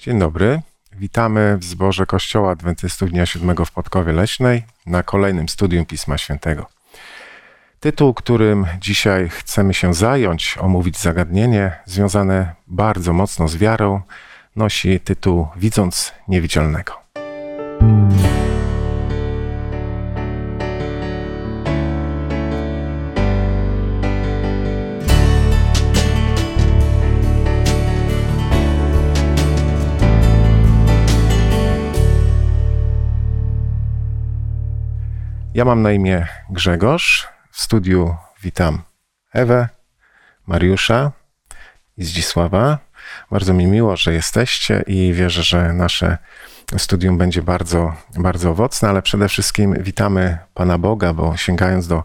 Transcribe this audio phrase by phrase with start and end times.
[0.00, 0.62] Dzień dobry.
[0.92, 6.66] Witamy w zborze Kościoła Adwentystów Dnia Siódmego w Podkowie Leśnej na kolejnym studium Pisma Świętego.
[7.80, 14.00] Tytuł, którym dzisiaj chcemy się zająć, omówić zagadnienie związane bardzo mocno z wiarą,
[14.56, 16.92] nosi tytuł Widząc Niewidzialnego.
[35.60, 37.28] Ja mam na imię Grzegorz.
[37.50, 38.82] W studiu witam
[39.32, 39.68] Ewę,
[40.46, 41.12] Mariusza
[41.96, 42.78] i Zdzisława.
[43.30, 46.18] Bardzo mi miło, że jesteście i wierzę, że nasze
[46.76, 52.02] studium będzie bardzo, bardzo owocne, ale przede wszystkim witamy Pana Boga, bo sięgając do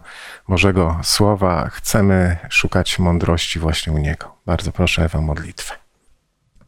[0.48, 4.36] Bożego Słowa, chcemy szukać mądrości właśnie u Niego.
[4.46, 5.74] Bardzo proszę Ewę modlitwę.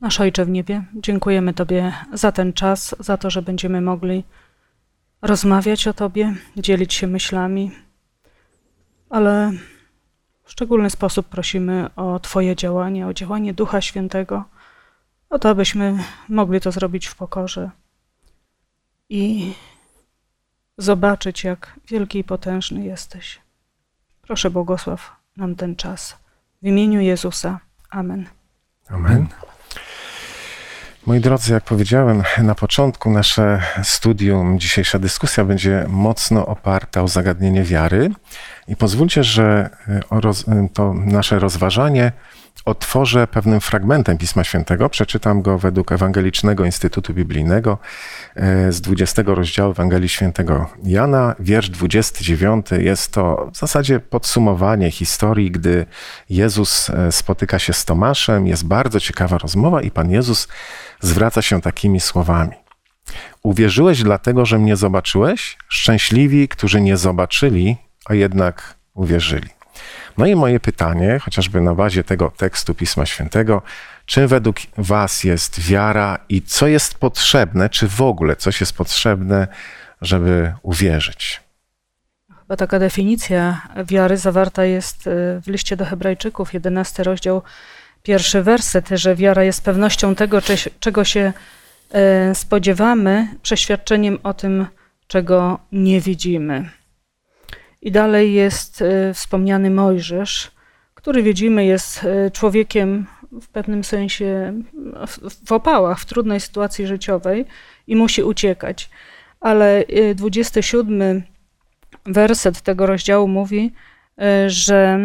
[0.00, 4.25] Nasz Ojcze w niebie, dziękujemy Tobie za ten czas, za to, że będziemy mogli
[5.22, 7.70] rozmawiać o Tobie, dzielić się myślami,
[9.11, 9.52] ale
[10.44, 14.44] w szczególny sposób prosimy o Twoje działanie, o działanie Ducha Świętego,
[15.30, 17.70] o to, abyśmy mogli to zrobić w pokorze
[19.08, 19.52] i
[20.78, 23.41] zobaczyć, jak wielki i potężny jesteś.
[24.22, 26.16] Proszę, błogosław nam ten czas.
[26.62, 27.61] W imieniu Jezusa.
[27.91, 28.27] Amen.
[28.89, 29.28] Amen.
[31.09, 37.62] Moi drodzy, jak powiedziałem na początku, nasze studium, dzisiejsza dyskusja będzie mocno oparta o zagadnienie
[37.62, 38.11] wiary.
[38.69, 39.70] I pozwólcie, że
[40.11, 42.12] roz, to nasze rozważanie
[42.64, 44.89] otworzę pewnym fragmentem Pisma Świętego.
[44.89, 47.79] Przeczytam go według Ewangelicznego Instytutu Biblijnego
[48.69, 51.34] z 20 rozdziału Ewangelii Świętego Jana.
[51.41, 55.86] Wiersz 29 jest to w zasadzie podsumowanie historii, gdy
[56.31, 58.47] Jezus spotyka się z Tomaszem.
[58.47, 60.48] Jest bardzo ciekawa rozmowa i Pan Jezus
[61.00, 62.52] zwraca się takimi słowami.
[63.42, 65.58] Uwierzyłeś dlatego, że mnie zobaczyłeś?
[65.68, 69.48] Szczęśliwi, którzy nie zobaczyli, a jednak uwierzyli.
[70.18, 73.62] No i moje pytanie, chociażby na bazie tego tekstu Pisma Świętego,
[74.06, 79.48] czym według Was jest wiara i co jest potrzebne, czy w ogóle coś jest potrzebne,
[80.00, 81.40] żeby uwierzyć?
[82.40, 85.02] Chyba taka definicja wiary zawarta jest
[85.42, 87.42] w liście do Hebrajczyków, 11 rozdział,
[88.08, 90.39] pierwszy werset, że wiara jest pewnością tego,
[90.80, 91.33] czego się
[92.35, 94.67] spodziewamy, przeświadczeniem o tym,
[95.07, 96.70] czego nie widzimy.
[97.83, 100.51] I dalej jest wspomniany Mojżesz,
[100.95, 103.07] który widzimy jest człowiekiem
[103.42, 104.52] w pewnym sensie
[105.47, 107.45] w opałach, w trudnej sytuacji życiowej
[107.86, 108.91] i musi uciekać.
[109.41, 111.23] Ale 27
[112.07, 113.73] werset tego rozdziału mówi,
[114.47, 115.01] że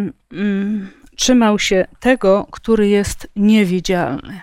[1.15, 4.41] trzymał się tego, który jest niewidzialny.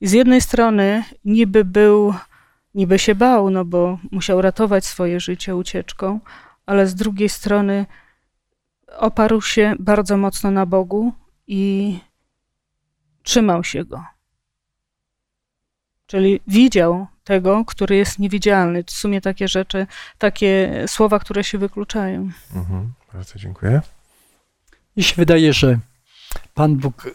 [0.00, 2.14] I z jednej strony niby był,
[2.74, 6.20] niby się bał, no bo musiał ratować swoje życie ucieczką,
[6.66, 7.86] ale z drugiej strony
[8.98, 11.12] oparł się bardzo mocno na Bogu
[11.46, 11.98] i
[13.22, 14.04] trzymał się go.
[16.06, 18.84] Czyli widział tego, który jest niewidzialny.
[18.84, 19.86] W sumie takie rzeczy,
[20.18, 22.30] takie słowa, które się wykluczają.
[22.54, 23.80] Mhm, bardzo dziękuję.
[24.96, 25.78] Mi się wydaje, że
[26.54, 27.10] Pan Bóg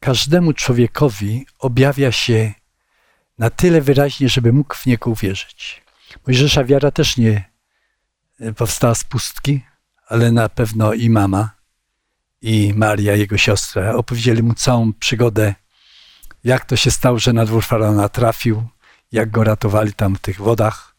[0.00, 2.52] każdemu człowiekowi objawia się
[3.38, 5.82] na tyle wyraźnie, żeby mógł w Niego uwierzyć.
[6.26, 7.50] Mojżesza wiara też nie
[8.56, 9.64] powstała z pustki,
[10.06, 11.50] ale na pewno i mama,
[12.42, 15.54] i Maria, jego siostra, opowiedzieli mu całą przygodę,
[16.44, 18.68] jak to się stało, że na dwór faraona trafił,
[19.12, 20.96] jak go ratowali tam w tych wodach.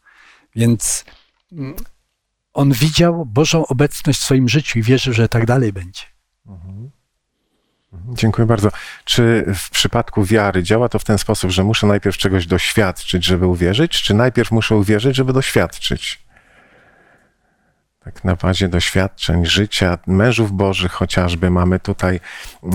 [0.56, 1.04] Więc
[2.52, 6.11] on widział Bożą obecność w swoim życiu i wierzył, że tak dalej będzie.
[6.46, 6.90] Mhm.
[7.94, 8.70] Dziękuję bardzo.
[9.04, 13.46] Czy w przypadku wiary działa to w ten sposób, że muszę najpierw czegoś doświadczyć, żeby
[13.46, 16.22] uwierzyć, czy najpierw muszę uwierzyć, żeby doświadczyć?
[18.04, 22.20] Tak na bazie doświadczeń życia mężów bożych chociażby mamy tutaj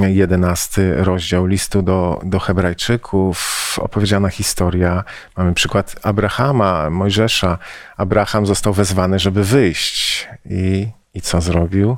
[0.07, 5.03] jedenasty rozdział listu do, do Hebrajczyków, opowiedziana historia.
[5.38, 7.57] Mamy przykład Abrahama, Mojżesza.
[7.97, 10.27] Abraham został wezwany, żeby wyjść.
[10.45, 11.97] I, i co zrobił?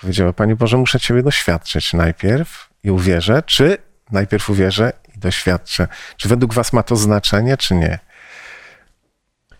[0.00, 3.78] Powiedział, Panie Boże, muszę Ciebie doświadczyć najpierw i uwierzę, czy
[4.10, 5.88] najpierw uwierzę i doświadczę.
[6.16, 7.98] Czy według Was ma to znaczenie, czy nie?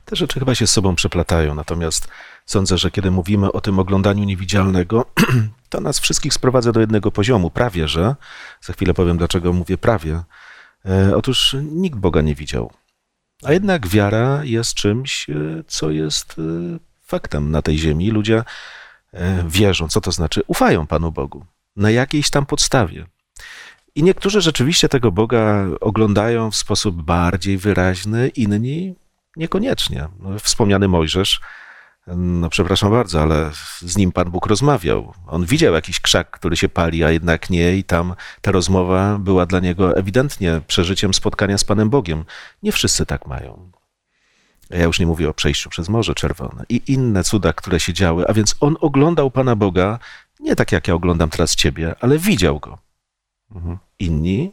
[0.04, 2.08] Te rzeczy chyba się z sobą przeplatają, natomiast
[2.46, 5.04] sądzę, że kiedy mówimy o tym oglądaniu niewidzialnego,
[5.70, 8.16] to nas wszystkich sprowadza do jednego poziomu, prawie że.
[8.60, 10.22] Za chwilę powiem, dlaczego mówię prawie.
[10.86, 12.72] E, otóż nikt Boga nie widział.
[13.44, 15.26] A jednak wiara jest czymś,
[15.66, 16.36] co jest
[17.06, 18.10] faktem na tej ziemi.
[18.10, 18.44] Ludzie
[19.46, 20.42] wierzą, co to znaczy?
[20.46, 21.44] Ufają Panu Bogu
[21.76, 23.06] na jakiejś tam podstawie.
[23.94, 28.94] I niektórzy rzeczywiście tego Boga oglądają w sposób bardziej wyraźny, inni
[29.36, 30.08] niekoniecznie.
[30.20, 31.40] No, wspomniany Mojżesz,
[32.16, 33.50] no przepraszam bardzo, ale
[33.80, 35.14] z nim Pan Bóg rozmawiał.
[35.26, 39.46] On widział jakiś krzak, który się pali, a jednak nie, i tam ta rozmowa była
[39.46, 42.24] dla niego ewidentnie przeżyciem spotkania z Panem Bogiem.
[42.62, 43.70] Nie wszyscy tak mają.
[44.70, 48.24] Ja już nie mówię o przejściu przez Morze Czerwone i inne cuda, które się działy,
[48.28, 49.98] a więc on oglądał Pana Boga
[50.40, 52.78] nie tak jak ja oglądam teraz Ciebie, ale widział go.
[53.54, 53.78] Mhm.
[53.98, 54.52] Inni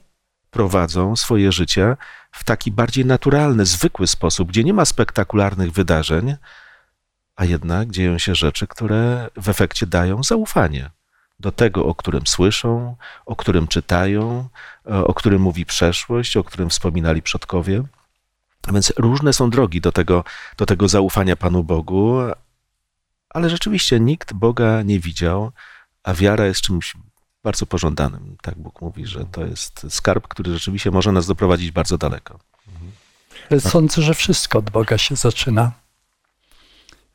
[0.52, 1.98] prowadzą swoje życie
[2.32, 6.36] w taki bardziej naturalny, zwykły sposób, gdzie nie ma spektakularnych wydarzeń,
[7.36, 10.90] a jednak dzieją się rzeczy, które w efekcie dają zaufanie
[11.40, 12.96] do tego, o którym słyszą,
[13.26, 14.50] o którym czytają,
[14.86, 17.84] o którym mówi przeszłość, o którym wspominali przodkowie.
[18.74, 20.24] Więc różne są drogi do tego,
[20.58, 22.18] do tego zaufania Panu Bogu,
[23.30, 25.52] ale rzeczywiście nikt Boga nie widział,
[26.04, 26.94] a wiara jest czymś
[27.44, 28.38] bardzo pożądanym.
[28.42, 32.40] Tak Bóg mówi, że to jest skarb, który rzeczywiście może nas doprowadzić bardzo daleko.
[33.60, 35.72] Sądzę, że wszystko od Boga się zaczyna.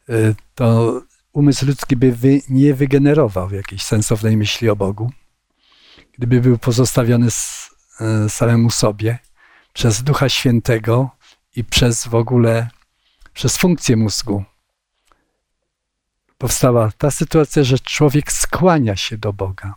[0.09, 1.01] Y, to
[1.33, 5.13] umysł ludzki by wy, nie wygenerował jakiejś sensownej myśli o Bogu,
[6.19, 7.29] gdyby był pozostawiony
[8.27, 9.19] y, samemu sobie
[9.73, 11.11] przez Ducha Świętego
[11.57, 12.69] i przez w ogóle,
[13.35, 14.45] przez funkcję mózgu.
[16.39, 19.75] Powstała ta sytuacja, że człowiek skłania się do Boga.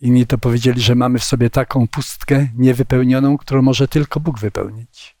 [0.00, 5.16] Inni to powiedzieli, że mamy w sobie taką pustkę niewypełnioną, którą może tylko Bóg wypełnić.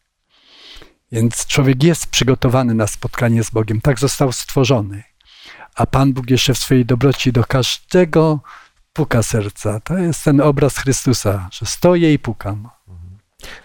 [1.12, 5.02] Więc człowiek jest przygotowany na spotkanie z Bogiem, tak został stworzony.
[5.74, 8.40] A Pan Bóg jeszcze w swojej dobroci do każdego
[8.92, 9.80] puka serca.
[9.80, 12.68] To jest ten obraz Chrystusa, że stoję i pukam.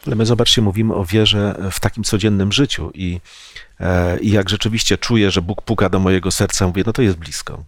[0.07, 3.21] Ale my zobaczcie, mówimy o wierze w takim codziennym życiu i,
[3.79, 7.18] e, i jak rzeczywiście czuję, że Bóg puka do mojego serca, mówię, no to jest
[7.18, 7.63] blisko.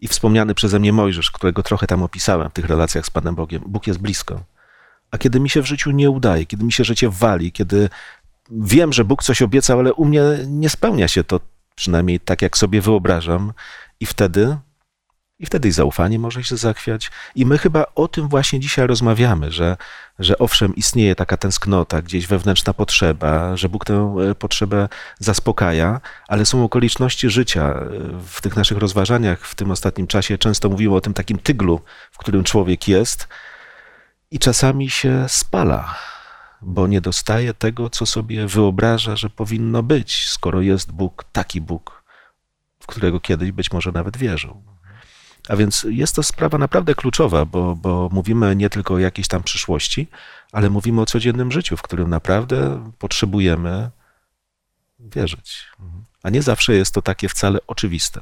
[0.00, 3.62] I wspomniany przeze mnie Mojżesz, którego trochę tam opisałem w tych relacjach z Panem Bogiem,
[3.66, 4.40] Bóg jest blisko.
[5.10, 7.88] A kiedy mi się w życiu nie udaje, kiedy mi się życie wali, kiedy
[8.50, 11.40] wiem, że Bóg coś obiecał, ale u mnie nie spełnia się to
[11.74, 13.52] przynajmniej tak, jak sobie wyobrażam,
[14.00, 14.56] i wtedy
[15.38, 17.10] i wtedy i zaufanie może się zachwiać.
[17.34, 19.76] I my chyba o tym właśnie dzisiaj rozmawiamy, że,
[20.18, 24.88] że owszem, istnieje taka tęsknota, gdzieś wewnętrzna potrzeba, że Bóg tę e, potrzebę
[25.18, 27.64] zaspokaja, ale są okoliczności życia.
[27.64, 27.90] E,
[28.26, 31.80] w tych naszych rozważaniach w tym ostatnim czasie często mówimy o tym takim tyglu,
[32.10, 33.28] w którym człowiek jest
[34.30, 35.94] i czasami się spala,
[36.62, 42.02] bo nie dostaje tego, co sobie wyobraża, że powinno być, skoro jest Bóg, taki Bóg,
[42.80, 44.75] w którego kiedyś być może nawet wierzył.
[45.48, 49.42] A więc jest to sprawa naprawdę kluczowa, bo, bo mówimy nie tylko o jakiejś tam
[49.42, 50.08] przyszłości,
[50.52, 53.90] ale mówimy o codziennym życiu, w którym naprawdę potrzebujemy
[55.00, 55.64] wierzyć.
[56.22, 58.20] A nie zawsze jest to takie wcale oczywiste.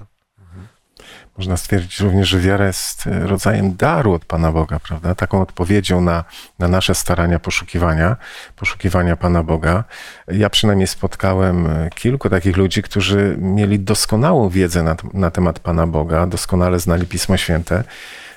[1.38, 5.14] Można stwierdzić również, że wiara jest e, rodzajem daru od Pana Boga, prawda?
[5.14, 6.24] Taką odpowiedzią na,
[6.58, 8.16] na nasze starania poszukiwania,
[8.56, 9.84] poszukiwania Pana Boga.
[10.28, 15.86] Ja przynajmniej spotkałem e, kilku takich ludzi, którzy mieli doskonałą wiedzę na, na temat Pana
[15.86, 17.84] Boga, doskonale znali Pismo Święte,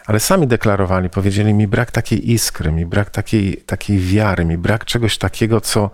[0.06, 4.86] ale sami deklarowali, powiedzieli mi brak takiej iskry, mi brak takiej, takiej wiary, mi brak
[4.86, 5.90] czegoś takiego, co,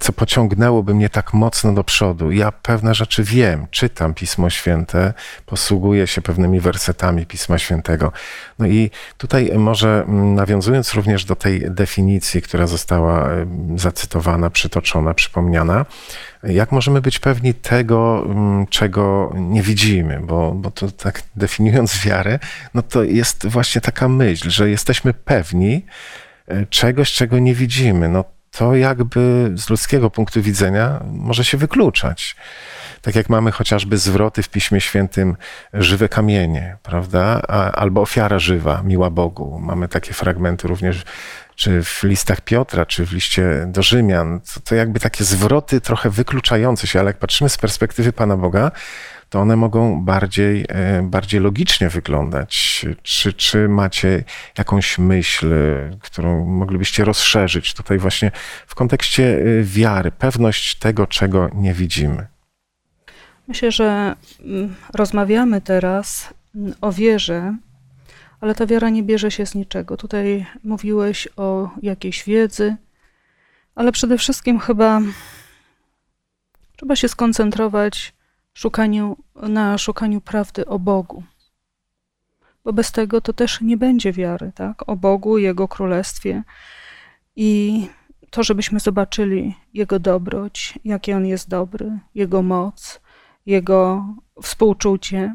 [0.00, 2.30] co pociągnęłoby mnie tak mocno do przodu.
[2.30, 5.14] Ja pewne rzeczy wiem, czytam Pismo Święte,
[5.46, 8.12] posługuję się pewnymi wersetami Pisma Świętego.
[8.58, 13.28] No i tutaj może mm, nawiązując również do tej definicji, która została
[13.76, 15.86] zacytowana, przytoczona, przypomniana,
[16.42, 20.20] jak możemy być pewni tego, mm, czego nie widzimy?
[20.20, 22.38] Bo, bo to tak definiując wiarę,
[22.74, 25.86] no to jest właśnie taka myśl, że jesteśmy pewni
[26.48, 28.08] e, czegoś, czego nie widzimy.
[28.08, 32.36] No to jakby z ludzkiego punktu widzenia może się wykluczać.
[33.02, 35.36] Tak jak mamy chociażby zwroty w Piśmie Świętym
[35.72, 37.42] żywe kamienie, prawda?
[37.72, 39.58] albo ofiara żywa, miła Bogu.
[39.60, 41.04] Mamy takie fragmenty również
[41.54, 44.40] czy w listach Piotra, czy w liście do Rzymian.
[44.40, 48.70] To, to jakby takie zwroty trochę wykluczające się, ale jak patrzymy z perspektywy Pana Boga,
[49.32, 52.84] to one mogą bardziej, e, bardziej logicznie wyglądać.
[53.02, 54.24] Czy, czy macie
[54.58, 55.54] jakąś myśl,
[56.00, 58.30] którą moglibyście rozszerzyć tutaj właśnie
[58.66, 62.26] w kontekście e, wiary, pewność tego, czego nie widzimy?
[63.48, 66.34] Myślę, że mm, rozmawiamy teraz
[66.80, 67.56] o wierze,
[68.42, 69.96] ale ta wiara nie bierze się z niczego.
[69.96, 72.76] Tutaj mówiłeś o jakiejś wiedzy,
[73.74, 75.00] ale przede wszystkim chyba
[76.76, 78.14] trzeba się skoncentrować
[78.54, 81.22] szukaniu, na szukaniu prawdy o Bogu.
[82.64, 84.88] Bo bez tego to też nie będzie wiary, tak?
[84.88, 86.42] O Bogu, Jego Królestwie
[87.36, 87.86] i
[88.30, 93.00] to, żebyśmy zobaczyli Jego dobroć, jakie On jest dobry, Jego moc,
[93.46, 94.06] Jego
[94.42, 95.34] współczucie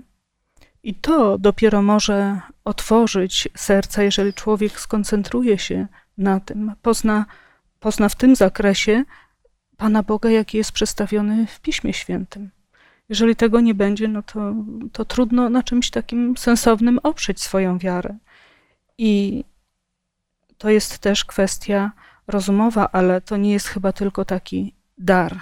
[0.88, 7.26] I to dopiero może otworzyć serca, jeżeli człowiek skoncentruje się na tym, pozna,
[7.80, 9.04] pozna w tym zakresie
[9.78, 12.50] Pana Boga, jaki jest przedstawiony w Piśmie Świętym.
[13.10, 14.54] Jeżeli tego nie będzie, no to,
[14.92, 18.18] to trudno na czymś takim sensownym oprzeć swoją wiarę.
[18.98, 19.44] I
[20.58, 21.92] to jest też kwestia
[22.28, 25.40] rozumowa, ale to nie jest chyba tylko taki dar.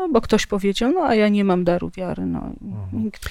[0.00, 2.26] No, bo ktoś powiedział, no a ja nie mam daru wiary.
[2.26, 2.52] No,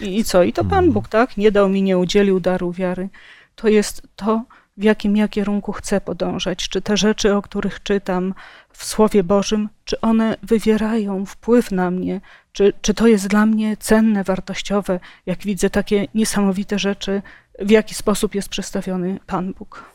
[0.01, 0.43] i, I co?
[0.43, 1.37] I to Pan Bóg, tak?
[1.37, 3.09] Nie dał mi, nie udzielił daru wiary.
[3.55, 4.43] To jest to,
[4.77, 6.69] w jakim ja kierunku chcę podążać.
[6.69, 8.33] Czy te rzeczy, o których czytam
[8.69, 12.21] w Słowie Bożym, czy one wywierają wpływ na mnie?
[12.51, 17.21] Czy, czy to jest dla mnie cenne, wartościowe, jak widzę takie niesamowite rzeczy,
[17.59, 19.85] w jaki sposób jest przedstawiony Pan Bóg?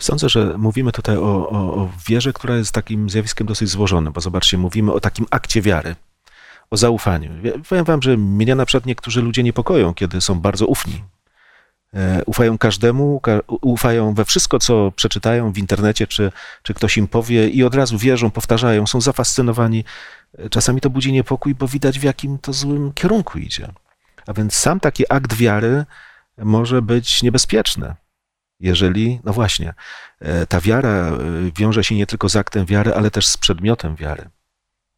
[0.00, 4.20] Sądzę, że mówimy tutaj o, o, o wierze, która jest takim zjawiskiem dosyć złożonym, bo
[4.20, 5.96] zobaczcie, mówimy o takim akcie wiary,
[6.70, 7.30] o zaufaniu.
[7.68, 11.04] Powiem wam, że mnie na przykład niektórzy ludzie niepokoją, kiedy są bardzo ufni.
[11.94, 17.08] E, ufają każdemu, ka ufają we wszystko, co przeczytają w internecie, czy, czy ktoś im
[17.08, 19.84] powie i od razu wierzą, powtarzają, są zafascynowani.
[20.38, 23.68] E, czasami to budzi niepokój, bo widać w jakim to złym kierunku idzie.
[24.26, 25.84] A więc sam taki akt wiary
[26.38, 27.94] może być niebezpieczny
[28.60, 29.74] jeżeli, no właśnie,
[30.20, 31.18] e, ta wiara e,
[31.56, 34.30] wiąże się nie tylko z aktem wiary, ale też z przedmiotem wiary.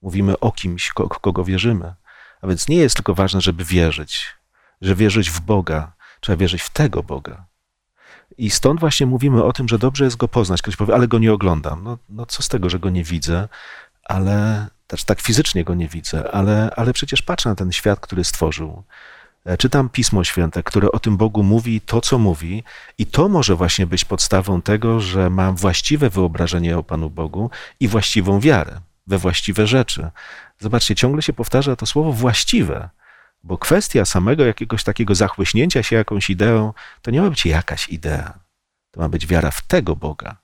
[0.02, 1.94] Mówimy o kimś, kogo wierzymy.
[2.42, 4.26] A więc nie jest tylko ważne, żeby wierzyć,
[4.80, 7.44] że wierzyć w Boga, trzeba wierzyć w tego Boga.
[8.38, 10.62] I stąd właśnie mówimy o tym, że dobrze jest go poznać.
[10.62, 11.84] Ktoś powie, ale go nie oglądam.
[11.84, 13.48] No, no co z tego, że go nie widzę,
[14.04, 18.24] ale też tak fizycznie go nie widzę, ale, ale przecież patrzę na ten świat, który
[18.24, 18.82] stworzył.
[19.44, 22.64] E, czytam Pismo Święte, które o tym Bogu mówi to, co mówi,
[22.98, 27.88] i to może właśnie być podstawą tego, że mam właściwe wyobrażenie o Panu Bogu i
[27.88, 30.10] właściwą wiarę we właściwe rzeczy.
[30.58, 32.88] Zobaczcie, ciągle się powtarza to słowo właściwe,
[33.42, 38.38] bo kwestia samego jakiegoś takiego zachłyśnięcia się jakąś ideą, to nie ma być jakaś idea.
[38.90, 40.36] To ma być wiara w tego Boga,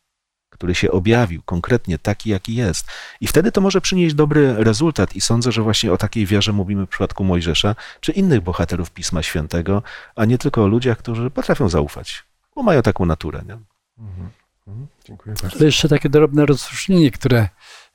[0.56, 2.86] który się objawił konkretnie taki, jaki jest.
[3.20, 5.16] I wtedy to może przynieść dobry rezultat.
[5.16, 9.22] I sądzę, że właśnie o takiej wierze mówimy w przypadku Mojżesza czy innych bohaterów Pisma
[9.22, 9.82] Świętego,
[10.16, 13.42] a nie tylko o ludziach, którzy potrafią zaufać, bo mają taką naturę.
[13.46, 13.58] Nie?
[13.98, 14.30] Mhm.
[14.68, 14.86] Mhm.
[15.04, 15.56] Dziękuję bardzo.
[15.56, 17.48] Ale jeszcze takie drobne rozróżnienie, które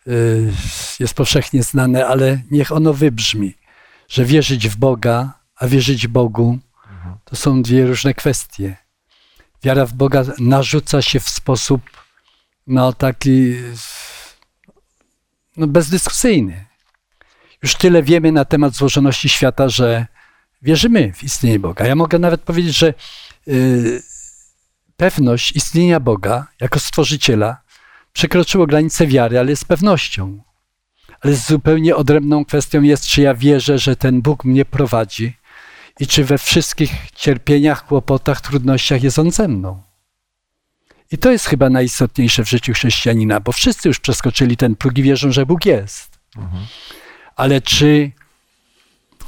[0.07, 0.53] y,
[0.99, 3.53] jest powszechnie znane, ale niech ono wybrzmi,
[4.07, 6.59] że wierzyć w Boga, a wierzyć Bogu
[6.91, 7.15] mhm.
[7.25, 8.77] to są dwie różne kwestie.
[9.63, 11.81] Wiara w Boga narzuca się w sposób
[12.67, 13.55] no taki
[15.57, 16.65] no, bezdyskusyjny.
[17.63, 20.05] Już tyle wiemy na temat złożoności świata, że
[20.61, 21.85] wierzymy w istnienie Boga.
[21.85, 22.93] Ja mogę nawet powiedzieć, że
[23.47, 24.01] yy,
[24.97, 27.61] pewność istnienia Boga jako stworzyciela
[28.13, 30.43] przekroczyło granicę wiary, ale jest pewnością.
[31.21, 35.37] Ale zupełnie odrębną kwestią jest, czy ja wierzę, że ten Bóg mnie prowadzi
[35.99, 39.83] i czy we wszystkich cierpieniach, kłopotach, trudnościach jest On ze mną.
[41.11, 45.03] I to jest chyba najistotniejsze w życiu chrześcijanina, bo wszyscy już przeskoczyli ten próg i
[45.03, 46.19] wierzą, że Bóg jest.
[46.37, 46.65] Mhm.
[47.35, 48.11] Ale czy,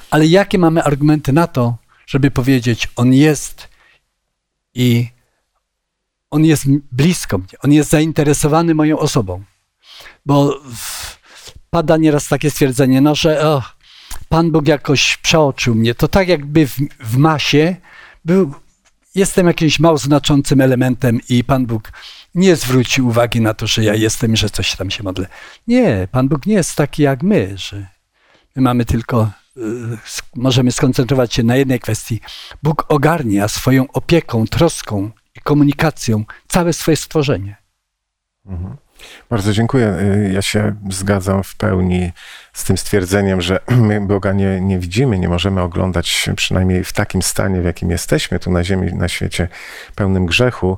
[0.09, 3.69] ale jakie mamy argumenty na to, żeby powiedzieć, On jest
[4.73, 5.07] i
[6.29, 9.43] On jest blisko mnie, On jest zainteresowany moją osobą.
[10.25, 10.59] Bo
[11.69, 13.73] pada nieraz takie stwierdzenie, no, że oh,
[14.29, 15.95] Pan Bóg jakoś przeoczył mnie.
[15.95, 17.75] To tak jakby w, w masie
[18.25, 18.53] był
[19.15, 21.91] jestem jakimś mało znaczącym elementem i Pan Bóg
[22.35, 25.27] nie zwróci uwagi na to, że ja jestem i że coś tam się modlę.
[25.67, 27.87] Nie, Pan Bóg nie jest taki jak my, że
[28.55, 29.61] my mamy tylko, y,
[30.35, 32.21] możemy skoncentrować się na jednej kwestii.
[32.63, 37.55] Bóg ogarnia swoją opieką, troską i komunikacją całe swoje stworzenie.
[38.45, 38.77] Mhm.
[39.29, 39.87] Bardzo dziękuję.
[39.87, 42.11] Y, ja się zgadzam w pełni
[42.53, 47.21] z tym stwierdzeniem, że my Boga nie, nie widzimy, nie możemy oglądać przynajmniej w takim
[47.21, 49.47] stanie, w jakim jesteśmy tu na ziemi, na świecie
[49.95, 50.77] pełnym grzechu,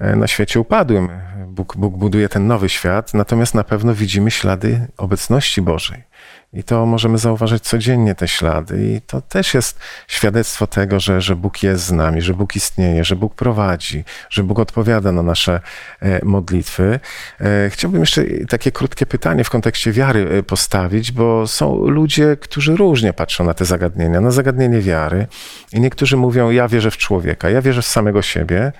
[0.00, 1.08] y, na świecie upadłym.
[1.46, 6.09] Bóg, Bóg buduje ten nowy świat, natomiast na pewno widzimy ślady obecności Bożej.
[6.52, 8.94] I to możemy zauważyć codziennie te ślady.
[8.96, 13.04] I to też jest świadectwo tego, że, że Bóg jest z nami, że Bóg istnieje,
[13.04, 15.60] że Bóg prowadzi, że Bóg odpowiada na nasze
[16.00, 17.00] e, modlitwy.
[17.40, 22.76] E, chciałbym jeszcze takie krótkie pytanie w kontekście wiary e, postawić, bo są ludzie, którzy
[22.76, 25.26] różnie patrzą na te zagadnienia, na zagadnienie wiary.
[25.72, 28.72] I niektórzy mówią: Ja wierzę w człowieka, ja wierzę w samego siebie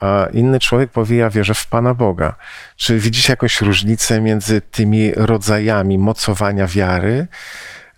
[0.00, 2.36] a inny człowiek powie, ja wierzę w Pana Boga.
[2.76, 7.26] Czy widzicie jakąś różnicę między tymi rodzajami mocowania wiary?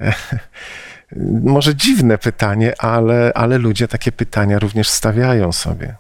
[1.43, 5.97] Może dziwne pytanie, ale, ale ludzie takie pytania również stawiają sobie.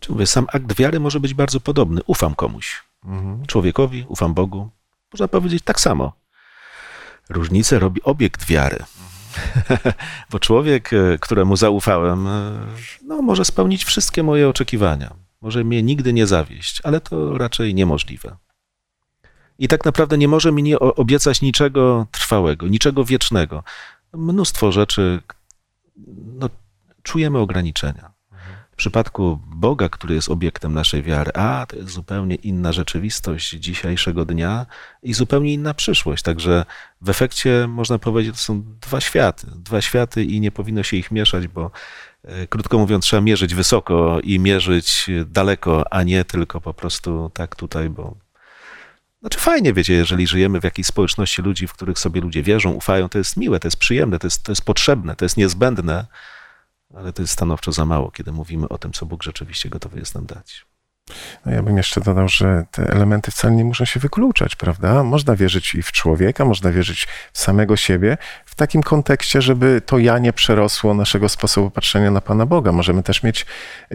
[0.00, 2.00] Czy mówię, sam akt wiary może być bardzo podobny.
[2.06, 2.84] Ufam komuś.
[3.04, 3.46] Mhm.
[3.46, 4.70] Człowiekowi, ufam Bogu.
[5.12, 6.12] Można powiedzieć tak samo.
[7.28, 8.78] Różnicę robi obiekt wiary.
[10.30, 12.52] Bo człowiek, e, któremu zaufałem, e,
[13.04, 15.14] no, może spełnić wszystkie moje oczekiwania.
[15.40, 18.36] Może mnie nigdy nie zawieść, ale to raczej niemożliwe.
[19.58, 23.62] I tak naprawdę nie może mi nie obiecać niczego trwałego, niczego wiecznego.
[24.12, 25.20] Mnóstwo rzeczy,
[26.26, 26.50] no,
[27.02, 28.15] czujemy ograniczenia.
[28.76, 34.24] W przypadku Boga, który jest obiektem naszej wiary, a to jest zupełnie inna rzeczywistość dzisiejszego
[34.24, 34.66] dnia
[35.02, 36.22] i zupełnie inna przyszłość.
[36.22, 36.64] Także
[37.00, 39.46] w efekcie można powiedzieć, to są dwa światy.
[39.54, 41.70] Dwa światy i nie powinno się ich mieszać, bo
[42.24, 47.56] e, krótko mówiąc, trzeba mierzyć wysoko i mierzyć daleko, a nie tylko po prostu tak
[47.56, 48.16] tutaj, bo.
[49.20, 53.08] Znaczy fajnie, wiecie, jeżeli żyjemy w jakiejś społeczności ludzi, w których sobie ludzie wierzą, ufają,
[53.08, 56.06] to jest miłe, to jest przyjemne, to jest, to jest potrzebne, to jest niezbędne,
[56.94, 60.14] ale to jest stanowczo za mało, kiedy mówimy o tym, co Bóg rzeczywiście gotowy jest
[60.14, 60.66] nam dać.
[61.46, 65.02] No ja bym jeszcze dodał, że te elementy wcale nie muszą się wykluczać, prawda?
[65.02, 68.18] Można wierzyć i w człowieka, można wierzyć w samego siebie,
[68.56, 72.72] w takim kontekście, żeby to ja nie przerosło naszego sposobu patrzenia na Pana Boga.
[72.72, 73.46] Możemy też mieć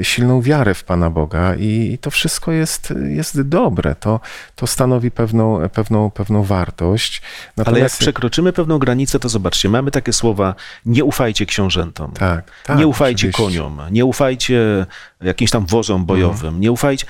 [0.02, 3.96] silną wiarę w Pana Boga i, i to wszystko jest, jest dobre.
[3.96, 4.20] To,
[4.56, 7.22] to stanowi pewną, pewną, pewną wartość.
[7.66, 12.78] Ale jak przekroczymy pewną granicę, to zobaczcie, mamy takie słowa, nie ufajcie książętom, tak, tak,
[12.78, 13.44] nie ufajcie oczywiście.
[13.44, 14.86] koniom, nie ufajcie
[15.22, 17.06] jakimś tam wozom bojowym, nie ufajcie...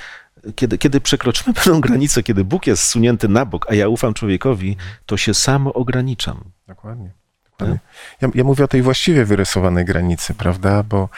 [0.56, 4.78] Kiedy, kiedy przekroczymy pewną granicę, kiedy Bóg jest zsunięty na bok, a ja ufam człowiekowi,
[5.06, 6.44] to się samo ograniczam.
[6.68, 7.21] Dokładnie.
[7.62, 7.80] Dokładnie.
[8.22, 10.84] Ja, ja mówię o tej właściwie wyrysowanej granicy, prawda?
[10.84, 11.10] Bo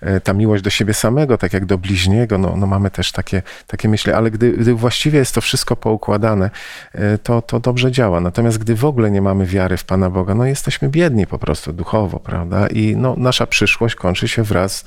[0.00, 3.42] e, ta miłość do siebie samego, tak jak do bliźniego, no, no mamy też takie,
[3.66, 6.50] takie myśli, ale gdy, gdy właściwie jest to wszystko poukładane,
[6.92, 8.20] e, to, to dobrze działa.
[8.20, 11.72] Natomiast gdy w ogóle nie mamy wiary w Pana Boga, no jesteśmy biedni po prostu
[11.72, 12.66] duchowo, prawda?
[12.66, 14.84] I no, nasza przyszłość kończy się wraz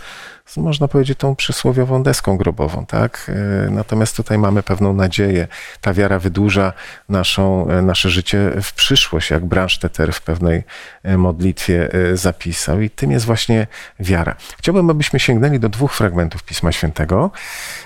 [0.58, 3.32] można powiedzieć, tą przysłowiową deską grobową, tak?
[3.68, 5.48] E, Natomiast tutaj mamy pewną nadzieję.
[5.82, 6.74] Ta wiara wydłuża
[7.10, 10.64] naszą, e, nasze życie w przyszłość, jak Branszteter w pewnej
[11.04, 12.82] e, modlitwie zapisał.
[12.82, 13.68] I tym jest właśnie
[14.00, 14.36] wiara.
[14.58, 17.32] Chciałbym, abyśmy sięgnęli do dwóch fragmentów Pisma Świętego.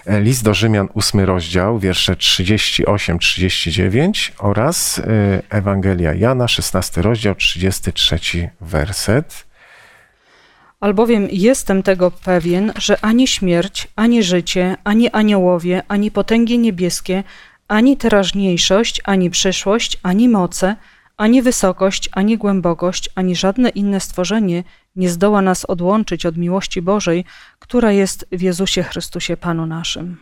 [0.05, 5.01] List do Rzymian, ósmy rozdział, wiersze 38-39 oraz
[5.49, 9.52] Ewangelia Jana, 16 rozdział, 33 werset.
[10.83, 17.23] Albowiem jestem tego pewien, że ani śmierć, ani życie, ani aniołowie, ani potęgi niebieskie,
[17.67, 20.75] ani teraźniejszość, ani przyszłość, ani moce,
[21.17, 24.63] ani wysokość, ani głębokość, ani żadne inne stworzenie
[24.95, 27.25] nie zdoła nas odłączyć od miłości Bożej,
[27.59, 30.17] która jest w Jezusie Chrystusie Panu naszym.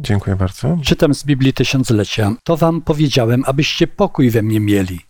[0.00, 0.78] Dziękuję bardzo.
[0.84, 2.34] Czytam z Biblii Tysiąclecia.
[2.44, 5.00] To wam powiedziałem, abyście pokój we mnie mieli.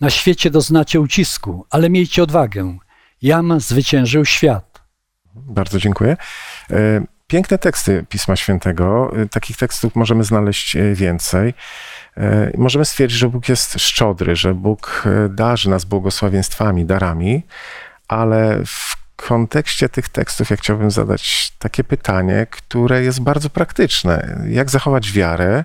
[0.00, 2.78] Na świecie doznacie ucisku, ale miejcie odwagę.
[3.24, 4.82] Jam zwyciężył świat.
[5.34, 6.16] Bardzo dziękuję.
[6.70, 6.76] E,
[7.26, 9.12] Piękne teksty Pisma Świętego.
[9.16, 11.54] E, Takich tekstów możemy znaleźć e, więcej.
[12.56, 17.42] Możemy stwierdzić, że Bóg jest szczodry, że Bóg darzy nas błogosławieństwami, darami,
[18.08, 24.38] ale w kontekście tych tekstów ja chciałbym zadać takie pytanie, które jest bardzo praktyczne.
[24.48, 25.64] Jak zachować wiarę,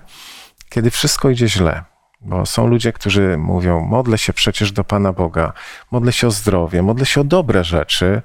[0.68, 1.89] kiedy wszystko idzie źle?
[2.20, 5.52] Bo są ludzie, którzy mówią: Modlę się przecież do Pana Boga,
[5.90, 8.22] modlę się o zdrowie, modlę się o dobre rzeczy.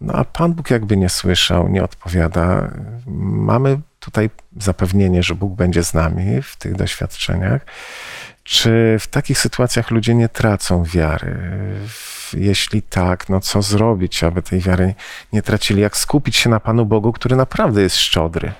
[0.00, 2.70] No a Pan Bóg jakby nie słyszał, nie odpowiada.
[3.06, 7.66] Mamy tutaj zapewnienie, że Bóg będzie z nami w tych doświadczeniach.
[8.42, 11.36] Czy w takich sytuacjach ludzie nie tracą wiary?
[12.32, 14.94] Jeśli tak, no co zrobić, aby tej wiary
[15.32, 15.80] nie tracili?
[15.80, 18.52] Jak skupić się na Panu Bogu, który naprawdę jest szczodry?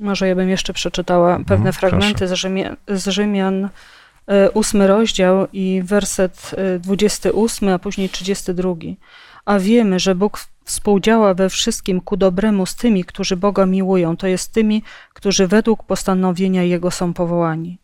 [0.00, 3.68] Może ja bym jeszcze przeczytała pewne Mhm, fragmenty z, Rzymia, z Rzymian,
[4.26, 8.74] e, ósmy rozdział i werset e, 28, a później 32.
[9.44, 14.26] A wiemy, że Bóg współdziała we wszystkim ku dobremu z tymi, którzy Boga miłują, to
[14.26, 14.82] jest tymi,
[15.14, 17.78] którzy według postanowienia Jego są powołani.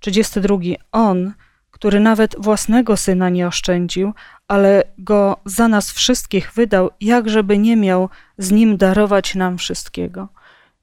[0.00, 0.58] 32.
[0.92, 1.32] On,
[1.70, 4.12] który nawet własnego syna nie oszczędził,
[4.48, 10.28] ale go za nas wszystkich wydał, jakżeby nie miał z nim darować nam wszystkiego.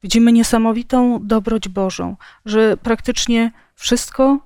[0.03, 4.39] Widzimy niesamowitą dobroć Bożą, że praktycznie wszystko,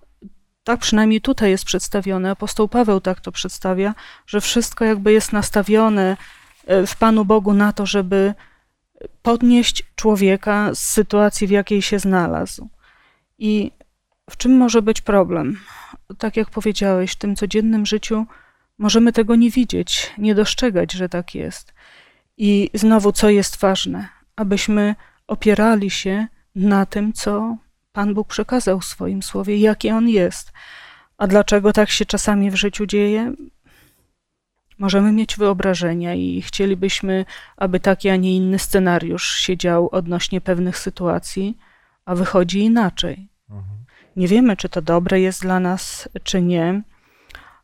[0.64, 3.96] tak przynajmniej tutaj jest przedstawione, apostoł Paweł tak to przedstawia,
[4.28, 6.18] że wszystko jakby jest nastawione
[6.66, 8.34] e, w Panu Bogu na to, żeby
[9.22, 12.70] podnieść człowieka z sytuacji, w jakiej się znalazł.
[13.38, 13.72] I
[14.30, 15.60] w czym może być problem?
[16.18, 18.26] Tak jak powiedziałeś, w tym codziennym życiu
[18.78, 21.74] możemy tego nie widzieć, nie dostrzegać, że tak jest.
[22.38, 24.96] I znowu, co jest ważne, abyśmy
[25.32, 27.58] opierali się na tym, co
[27.92, 30.52] Pan Bóg przekazał w swoim słowie, jaki On jest.
[31.18, 33.34] A dlaczego tak się czasami w życiu dzieje?
[34.78, 37.26] Możemy mieć wyobrażenia i chcielibyśmy,
[37.58, 41.58] aby taki, a nie inny scenariusz się dział odnośnie pewnych sytuacji,
[42.06, 43.28] a wychodzi inaczej.
[44.16, 46.82] Nie wiemy, czy to dobre jest dla nas, czy nie,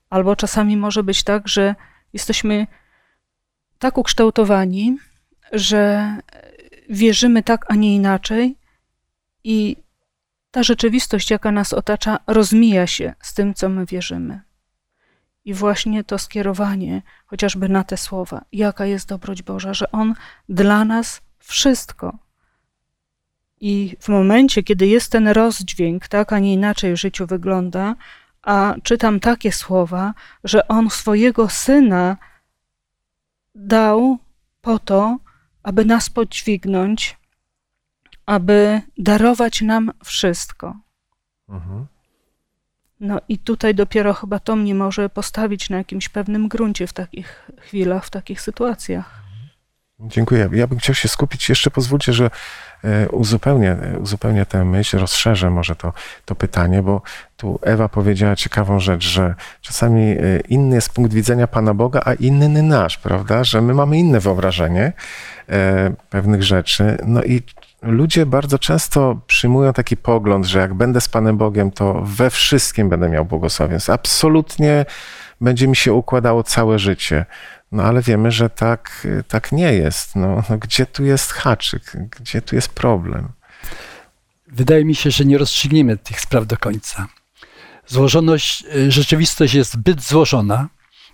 [0.10, 1.76] Albo czasami może być tak, że
[2.14, 2.68] jesteśmy
[3.80, 4.98] tak ukształtowani,
[5.52, 6.12] że
[6.90, 8.58] wierzymy tak, a nie inaczej,
[9.44, 9.76] i
[10.52, 14.42] ta rzeczywistość, jaka nas otacza, rozmija się z tym, co my wierzymy.
[15.46, 20.14] I właśnie to skierowanie chociażby na te słowa, jaka jest dobroć Boża, że On
[20.50, 22.18] dla nas wszystko.
[23.60, 27.96] I w momencie, kiedy jest ten rozdźwięk, tak, a nie inaczej w życiu wygląda,
[28.42, 32.18] a czytam takie słowa, że On swojego Syna
[33.56, 34.18] dał
[34.62, 35.18] po to,
[35.68, 37.18] aby nas podźwignąć,
[38.26, 40.76] aby darować nam wszystko.
[41.50, 41.86] Mhm.
[43.00, 47.50] No i tutaj dopiero chyba to mnie może postawić na jakimś pewnym gruncie w takich
[47.60, 49.27] chwilach, w takich sytuacjach.
[50.00, 50.50] Dziękuję.
[50.52, 52.30] Ja bym chciał się skupić, jeszcze pozwólcie, że
[52.84, 55.94] e, uzupełnię, uzupełnię tę myśl, rozszerzę może to,
[56.26, 57.02] to pytanie, bo
[57.38, 60.18] tu Ewa powiedziała ciekawą rzecz, że czasami e,
[60.50, 63.44] inny jest punkt widzenia Pana Boga, a inny nasz, prawda?
[63.44, 64.94] Że my mamy inne wyobrażenie
[65.50, 66.98] e, pewnych rzeczy.
[67.06, 67.42] No i
[67.82, 72.90] ludzie bardzo często przyjmują taki pogląd, że jak będę z Panem Bogiem, to we wszystkim
[72.90, 73.94] będę miał błogosławieństwo.
[73.94, 74.86] Absolutnie
[75.42, 77.26] będzie mi się układało całe życie.
[77.72, 80.16] No ale wiemy, że tak, tak nie jest.
[80.16, 81.98] No, no, gdzie tu jest haczyk?
[82.20, 83.30] Gdzie tu jest problem?
[84.48, 87.08] Wydaje mi się, że nie rozstrzygniemy tych spraw do końca.
[87.88, 90.70] Złożoność, y, rzeczywistość jest zbyt złożona,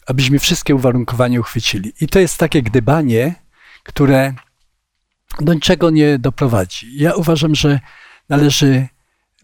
[0.08, 1.94] abyśmy wszystkie uwarunkowania uchwycili.
[2.02, 3.36] I to jest takie gdybanie,
[3.84, 4.34] które
[5.40, 6.98] do niczego nie doprowadzi.
[6.98, 7.80] Ja uważam, że
[8.30, 8.88] należy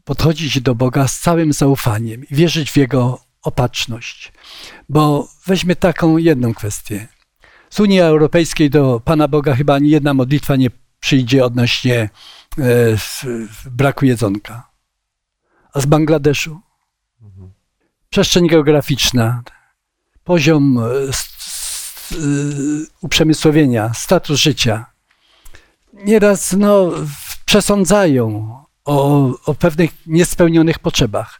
[0.03, 4.31] podchodzić do Boga z całym zaufaniem i wierzyć w Jego opatrzność.
[4.89, 7.07] Bo weźmy taką jedną kwestię.
[7.69, 12.09] Z Unii Europejskiej do Pana Boga chyba ani jedna modlitwa nie przyjdzie odnośnie
[12.57, 12.63] e,
[13.71, 14.69] braku jedzonka.
[15.73, 16.59] A z Bangladeszu?
[18.09, 19.43] Przestrzeń geograficzna,
[20.23, 21.11] poziom e, e,
[23.01, 24.85] uprzemysłowienia, status życia.
[25.93, 26.91] Nieraz no,
[27.45, 31.38] przesądzają o, o pewnych niespełnionych potrzebach.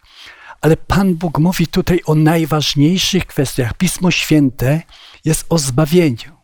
[0.62, 3.74] Ale Pan Bóg mówi tutaj o najważniejszych kwestiach.
[3.74, 4.82] Pismo Święte
[5.26, 6.40] jest o zbawieniu.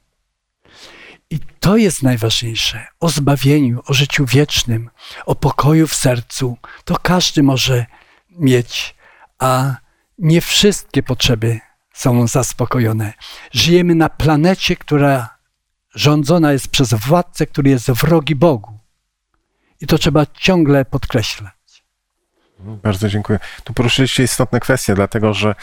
[1.29, 2.87] I to jest najważniejsze.
[2.99, 4.89] O zbawieniu, o życiu wiecznym,
[5.25, 6.57] o pokoju w sercu.
[6.85, 7.85] To każdy może
[8.29, 8.95] mieć,
[9.39, 9.75] a
[10.17, 11.59] nie wszystkie potrzeby
[11.93, 13.13] są zaspokojone.
[13.51, 15.37] Żyjemy na planecie, która
[15.95, 18.79] rządzona jest przez władcę, który jest wrogi Bogu.
[19.81, 21.54] I to trzeba ciągle podkreślać.
[22.65, 23.39] Bardzo dziękuję.
[23.63, 25.55] Tu poruszyliście istotne kwestie, dlatego że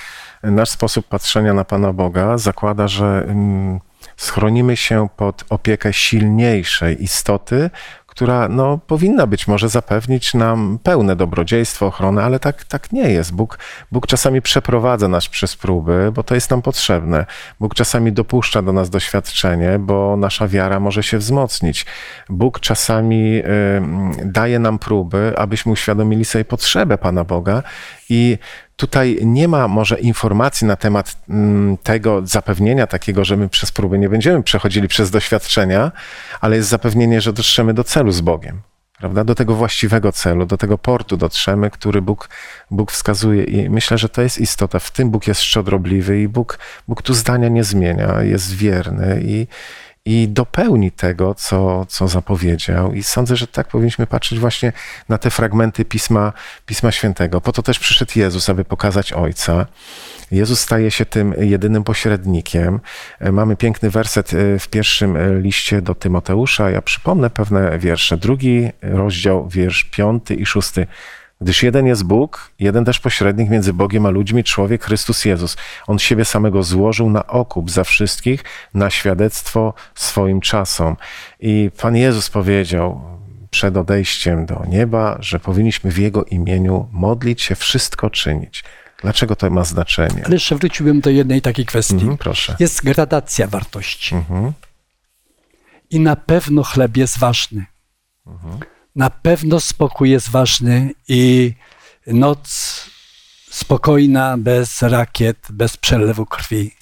[0.43, 3.81] nasz sposób patrzenia na Pana Boga zakłada, że mm,
[4.17, 7.71] schronimy się pod opiekę silniejszej istoty,
[8.13, 13.35] która no, powinna być może zapewnić nam pełne dobrodziejstwo, ochronę, ale tak, tak nie jest.
[13.35, 13.59] Bóg,
[13.93, 17.27] Bóg czasami przeprowadza nas przez próby, bo to jest nam potrzebne.
[17.61, 21.87] Bóg czasami dopuszcza do nas doświadczenie, bo nasza wiara może się wzmocnić.
[22.29, 23.43] Bóg czasami y,
[24.25, 27.63] daje nam próby, abyśmy uświadomili sobie potrzebę Pana Boga
[28.13, 28.39] i
[28.77, 33.99] tutaj nie ma może informacji na temat mm, tego zapewnienia takiego, że my przez próby
[33.99, 35.93] nie będziemy przechodzili przez doświadczenia,
[36.41, 38.61] ale jest zapewnienie, że dotrzemy do celu z Bogiem.
[38.99, 39.25] Prawda?
[39.25, 42.29] Do tego właściwego celu, do tego portu dotrzemy, który Bóg,
[42.71, 43.45] Bóg wskazuje.
[43.45, 44.79] I myślę, że to jest istota.
[44.79, 49.47] W tym Bóg jest szczodrobliwy i Bóg, Bóg tu zdania nie zmienia, jest wierny i,
[50.05, 52.93] i dopełni tego, co, co zapowiedział.
[52.93, 54.73] I sądzę, że tak powinniśmy patrzeć właśnie
[55.09, 56.33] na te fragmenty Pisma,
[56.67, 57.41] Pisma Świętego.
[57.41, 59.67] Po to też przyszedł Jezus, aby pokazać Ojca.
[60.31, 62.81] Jezus staje się tym jedynym pośrednikiem.
[63.33, 66.71] Mamy piękny werset e, w pierwszym e, liście do Tymoteusza.
[66.71, 68.17] Ja przypomnę pewne wiersze.
[68.17, 70.87] Drugi rozdział, wiersz piąty i szósty.
[71.43, 75.57] Gdyż jeden jest Bóg, jeden też pośrednik między Bogiem a ludźmi, człowiek Chrystus Jezus.
[75.87, 80.97] On siebie samego złożył na okup za wszystkich, na świadectwo swoim czasom.
[81.41, 83.03] I Pan Jezus powiedział
[83.51, 88.65] przed odejściem do nieba, że powinniśmy w Jego imieniu modlić się, wszystko czynić.
[89.03, 90.23] Dlaczego to ma znaczenie?
[90.25, 91.95] Ale jeszcze wróciłbym do jednej takiej kwestii.
[91.95, 92.57] Mhm, proszę.
[92.59, 94.15] Jest gradacja wartości.
[94.15, 94.53] Mhm.
[95.91, 97.67] I na pewno chleb jest ważny.
[98.27, 98.59] Mhm.
[98.97, 101.53] Na pewno spokój jest ważny i
[102.07, 102.81] noc
[103.51, 106.75] spokojna, bez rakiet, bez przelewu krwi.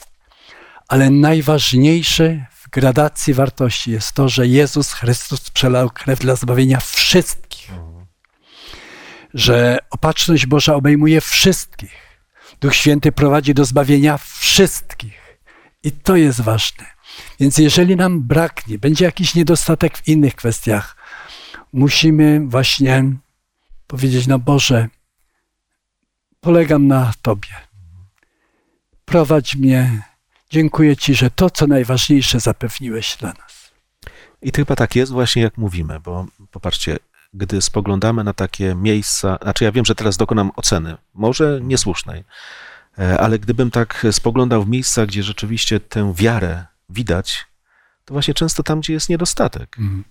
[0.88, 7.70] Ale najważniejsze w gradacji wartości jest to, że Jezus Chrystus przelał krew dla zbawienia wszystkich.
[9.34, 11.92] Że opatrzność Boża obejmuje wszystkich.
[12.60, 15.38] Duch Święty prowadzi do zbawienia wszystkich.
[15.82, 16.86] I to jest ważne.
[17.40, 20.96] Więc jeżeli nam braknie, będzie jakiś niedostatek w innych kwestiach,
[21.72, 23.04] musimy właśnie
[23.86, 24.88] powiedzieć: No Boże,
[26.40, 27.54] polegam na Tobie.
[29.04, 30.02] prowadź mnie.
[30.50, 33.70] Dziękuję Ci, że to, co najważniejsze, zapewniłeś dla nas.
[34.42, 36.98] I to chyba tak jest właśnie, jak mówimy, bo popatrzcie,
[37.34, 42.24] gdy spoglądamy na takie miejsca, znaczy ja wiem, że teraz dokonam oceny, może niesłusznej,
[42.98, 47.46] e, ale gdybym tak spoglądał w miejsca, gdzie rzeczywiście tę wiarę widać,
[48.04, 49.78] to właśnie często tam, gdzie jest niedostatek.
[49.78, 50.04] Mm.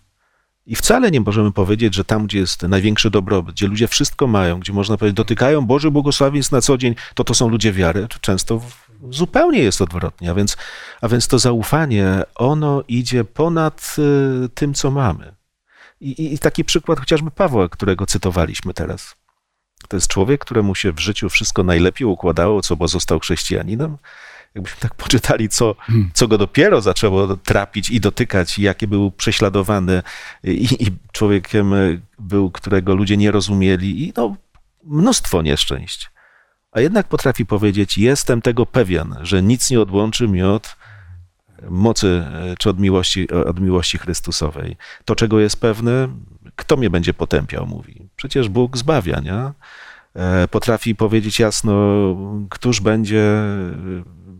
[0.69, 4.59] I wcale nie możemy powiedzieć, że tam, gdzie jest największy dobrobyt, gdzie ludzie wszystko mają,
[4.59, 8.07] gdzie można powiedzieć, dotykają Boży błogosławieństw na co dzień, to to są ludzie wiary.
[8.21, 8.61] Często
[9.09, 10.31] zupełnie jest odwrotnie.
[10.31, 10.57] A więc,
[11.01, 13.95] a więc to zaufanie, ono idzie ponad
[14.45, 15.35] y, tym, co mamy.
[16.01, 19.15] I, I taki przykład chociażby Pawła, którego cytowaliśmy teraz.
[19.87, 23.97] To jest człowiek, któremu się w życiu wszystko najlepiej układało, co bo został chrześcijaninem.
[24.55, 25.75] Jakbyśmy tak poczytali, co,
[26.13, 30.03] co go dopiero zaczęło trapić i dotykać, i jakie był prześladowany,
[30.43, 31.73] i, i człowiekiem
[32.19, 34.35] był, którego ludzie nie rozumieli, i no,
[34.83, 36.09] mnóstwo nieszczęść.
[36.71, 40.75] A jednak potrafi powiedzieć: Jestem tego pewien, że nic nie odłączy mnie od
[41.69, 42.23] mocy
[42.59, 44.77] czy od miłości, od miłości Chrystusowej.
[45.05, 46.09] To, czego jest pewny,
[46.55, 48.09] kto mnie będzie potępiał, mówi.
[48.15, 49.51] Przecież Bóg zbawia, nie?
[50.51, 51.73] Potrafi powiedzieć jasno,
[52.49, 53.43] któż będzie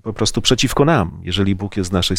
[0.03, 2.17] po prostu przeciwko nam, jeżeli Bóg jest z naszej.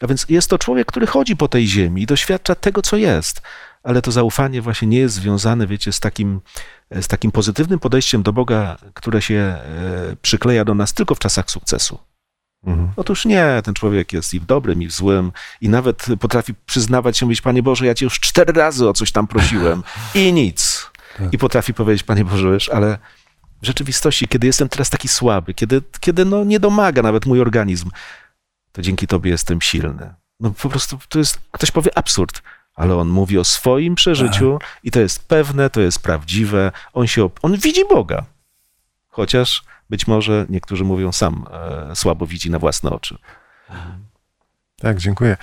[0.00, 3.42] A więc jest to człowiek, który chodzi po tej ziemi i doświadcza tego, co jest.
[3.82, 6.40] Ale to zaufanie właśnie nie jest związane, wiecie, z takim,
[6.90, 11.50] z takim pozytywnym podejściem do Boga, które się e, przykleja do nas tylko w czasach
[11.50, 11.98] sukcesu.
[12.66, 12.88] Mhm.
[12.96, 17.18] Otóż nie, ten człowiek jest i w dobrym, i w złym, i nawet potrafi przyznawać
[17.18, 19.82] się, mówić, Panie Boże, ja Cię już cztery razy o coś tam prosiłem
[20.14, 20.90] i nic.
[21.18, 21.32] Tak.
[21.32, 22.98] I potrafi powiedzieć, Panie Boże, wiesz, ale
[23.62, 27.90] w rzeczywistości, kiedy jestem teraz taki słaby, kiedy, kiedy no nie domaga nawet mój organizm,
[28.72, 30.14] to dzięki Tobie jestem silny.
[30.40, 32.42] No po prostu to jest, ktoś powie absurd,
[32.74, 34.80] ale on mówi o swoim przeżyciu tak.
[34.82, 36.72] i to jest pewne, to jest prawdziwe.
[36.92, 38.24] On się, on widzi Boga.
[39.08, 41.46] Chociaż być może niektórzy mówią sam
[41.90, 43.18] e, słabo widzi na własne oczy.
[44.80, 45.36] Tak, dziękuję.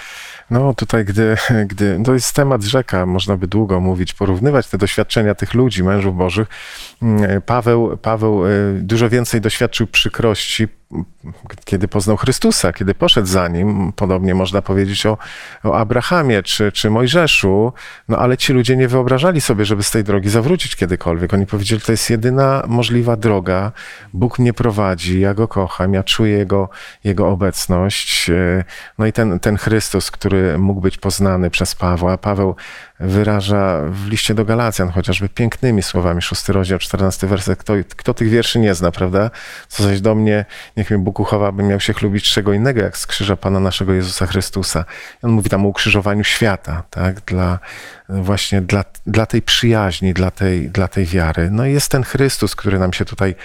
[0.50, 1.38] No tutaj, gdy,
[1.72, 6.18] gdy to jest temat rzeka, można by długo mówić, porównywać te doświadczenia tych ludzi, mężów
[6.18, 6.48] bożych.
[7.02, 10.68] Mm, Paweł, Paweł e, dużo więcej doświadczył przykrości,
[11.66, 15.18] kiedy poznał Chrystusa, kiedy poszedł za nim, podobnie można powiedzieć o,
[15.64, 17.74] o Abrahamie czy, czy Mojżeszu,
[18.10, 21.34] no ale ci ludzie nie wyobrażali sobie, żeby z tej drogi zawrócić kiedykolwiek.
[21.34, 23.72] Oni powiedzieli, to jest jedyna możliwa droga,
[24.14, 26.70] Bóg mnie prowadzi, ja Go kocham, ja czuję Jego,
[27.04, 28.32] Jego obecność.
[28.98, 32.18] No i ten, ten Chrystus, który mógł być poznany przez Pawła.
[32.18, 32.56] Paweł
[33.04, 37.60] wyraża w liście do Galacjan chociażby pięknymi słowami, szósty rozdział, czternasty werset.
[37.60, 39.30] Kto, kto tych wierszy nie zna, prawda?
[39.68, 40.46] Co zaś do mnie,
[40.78, 43.94] niech mnie Bóg uchowa, bym miał się chlubić czego innego, jak z krzyża Pana naszego
[43.94, 44.86] Jezusa Chrystusa.
[45.24, 47.22] I on mówi tam o ukrzyżowaniu świata, tak?
[47.22, 47.60] Dla,
[48.22, 51.50] właśnie dla, dla tej przyjaźni, dla tej, dla tej wiary.
[51.52, 53.36] No i jest ten Chrystus, który nam się tutaj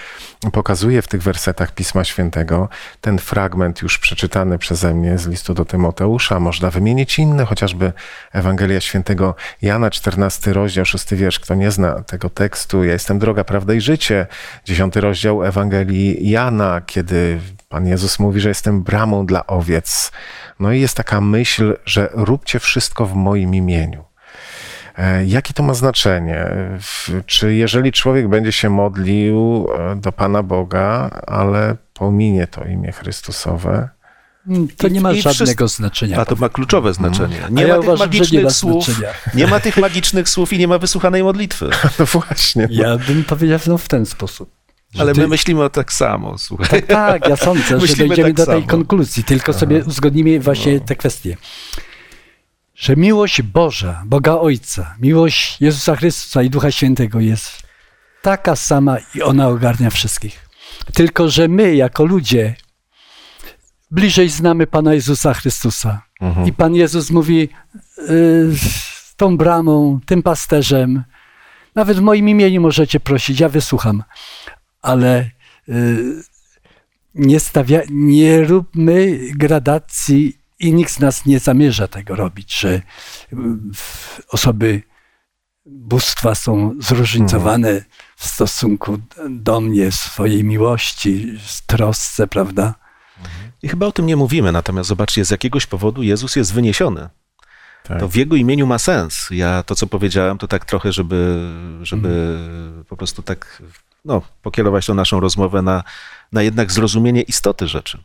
[0.53, 2.69] pokazuje w tych wersetach Pisma Świętego.
[3.01, 6.41] Ten fragment już przeczytany przeze mnie z listu do Tymoteusza.
[6.41, 7.93] Można wymienić inne, chociażby
[8.33, 11.41] Ewangelia Świętego Jana, 14 rozdział, 6 wiersz.
[11.41, 14.27] Kto nie zna tego tekstu, ja jestem droga, prawda i życie.
[14.65, 20.13] 10 rozdział Ewangelii Jana, kiedy Pan Jezus mówi, że jestem bramą dla owiec.
[20.61, 24.08] No i jest taka myśl, że róbcie wszystko w moim imieniu.
[24.99, 26.47] E, jakie to ma znaczenie?
[27.27, 33.89] Czy jeżeli człowiek będzie się modlił e, do Pana Boga, ale pominie to imię Chrystusowe,
[34.77, 36.21] to nie ma żadnego znaczenia.
[36.21, 37.37] A to ma kluczowe znaczenie.
[37.51, 38.85] Nie ma ja tych uważam, magicznych nie ma słów.
[38.85, 39.09] Znaczenia.
[39.35, 41.71] Nie ma tych magicznych słów i nie ma wysłuchanej modlitwy.
[41.99, 42.69] No właśnie.
[42.71, 42.83] No.
[42.85, 44.51] Ja bym powiedział no, w ten sposób.
[44.99, 45.21] Ale ty...
[45.21, 46.69] my myślimy tak samo, słuchaj.
[46.69, 48.67] Tak, tak ja sądzę, że dojdziemy tak do tej samo.
[48.67, 49.61] konkluzji, tylko Aha.
[49.61, 50.81] sobie uzgodnimy właśnie no.
[50.81, 51.37] te kwestie
[52.79, 57.63] że miłość Boża, Boga Ojca, miłość Jezusa Chrystusa i Ducha Świętego jest
[58.23, 60.49] taka sama i ona ogarnia wszystkich.
[60.95, 62.55] Tylko, że my jako ludzie
[63.91, 66.03] bliżej znamy Pana Jezusa Chrystusa.
[66.21, 66.47] Mhm.
[66.47, 67.49] I Pan Jezus mówi
[67.99, 71.05] y, z tą bramą, tym pasterzem,
[71.75, 74.03] nawet w moim imieniu możecie prosić, ja wysłucham,
[74.83, 75.31] ale
[75.69, 76.23] y,
[77.15, 82.83] nie, stawia, nie róbmy gradacji i nikt z nas nie zamierza tego robić, że
[84.29, 84.83] osoby
[85.67, 87.85] bóstwa są zróżnicowane
[88.17, 88.99] w stosunku
[89.31, 92.75] do mnie, swojej miłości, trosce, prawda?
[93.63, 97.09] I chyba o tym nie mówimy, natomiast zobaczcie, z jakiegoś powodu Jezus jest wyniesiony.
[97.85, 98.01] Tak.
[98.01, 99.29] To w Jego imieniu ma sens.
[99.31, 101.51] Ja to, co powiedziałem, to tak trochę, żeby,
[101.83, 102.85] żeby mhm.
[102.85, 103.63] po prostu tak
[104.05, 105.85] no, pokierować tą naszą rozmowę na,
[106.33, 108.03] na jednak zrozumienie istoty rzeczy.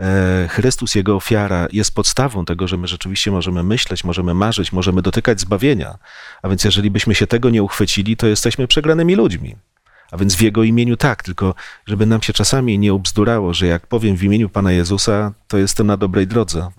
[0.00, 5.02] E, Chrystus, Jego ofiara jest podstawą tego, że my rzeczywiście możemy myśleć, możemy marzyć, możemy
[5.02, 5.98] dotykać zbawienia.
[6.42, 9.56] A więc jeżeli byśmy się tego nie uchwycili, to jesteśmy przegranymi ludźmi.
[10.10, 11.54] A więc w Jego imieniu tak, tylko
[11.86, 15.86] żeby nam się czasami nie obzdurało, że jak powiem w imieniu Pana Jezusa, to jestem
[15.86, 16.70] na dobrej drodze.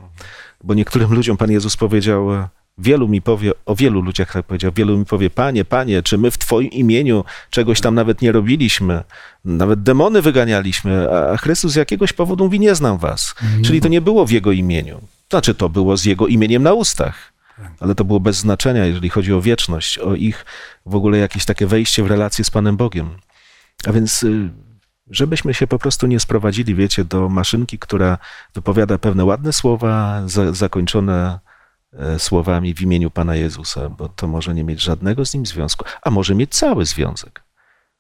[0.63, 2.30] Bo niektórym ludziom Pan Jezus powiedział,
[2.78, 6.32] wielu mi powie, o wielu ludziach tak powiedział, wielu mi powie, Panie, Panie, czy my
[6.32, 9.04] w Twoim imieniu czegoś tam nawet nie robiliśmy,
[9.46, 13.36] nawet demony wyganialiśmy, a Chrystus z jakiegoś powodu mówi, nie znam Was.
[13.64, 15.02] Czyli to nie było w Jego imieniu.
[15.30, 17.34] Znaczy, to było z Jego imieniem na ustach.
[17.80, 20.46] Ale to było bez znaczenia, jeżeli chodzi o wieczność, o ich
[20.86, 23.10] w ogóle jakieś takie wejście w relację z Panem Bogiem.
[23.88, 24.50] A więc, y,
[25.10, 28.18] żebyśmy się po prostu nie sprowadzili, wiecie, do maszynki, która
[28.54, 31.40] wypowiada pewne ładne słowa, za, zakończone
[32.17, 36.12] słowami w imieniu Pana Jezusa, bo to może nie mieć żadnego z nim związku, a
[36.12, 37.43] może mieć cały związek.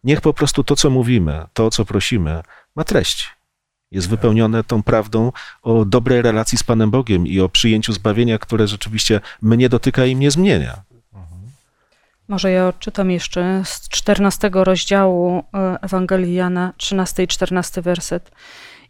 [0.03, 2.41] Niech po prostu to, co mówimy, to, co prosimy,
[2.75, 3.35] ma treść.
[3.91, 5.31] Jest wypełnione tą prawdą
[5.61, 10.15] o dobrej relacji z Panem Bogiem i o przyjęciu zbawienia, które rzeczywiście mnie dotyka i
[10.15, 10.83] mnie zmienia.
[12.27, 18.31] Może ja odczytam jeszcze z 14 rozdziału e, Ewangelii Jana, 13 i 14 werset.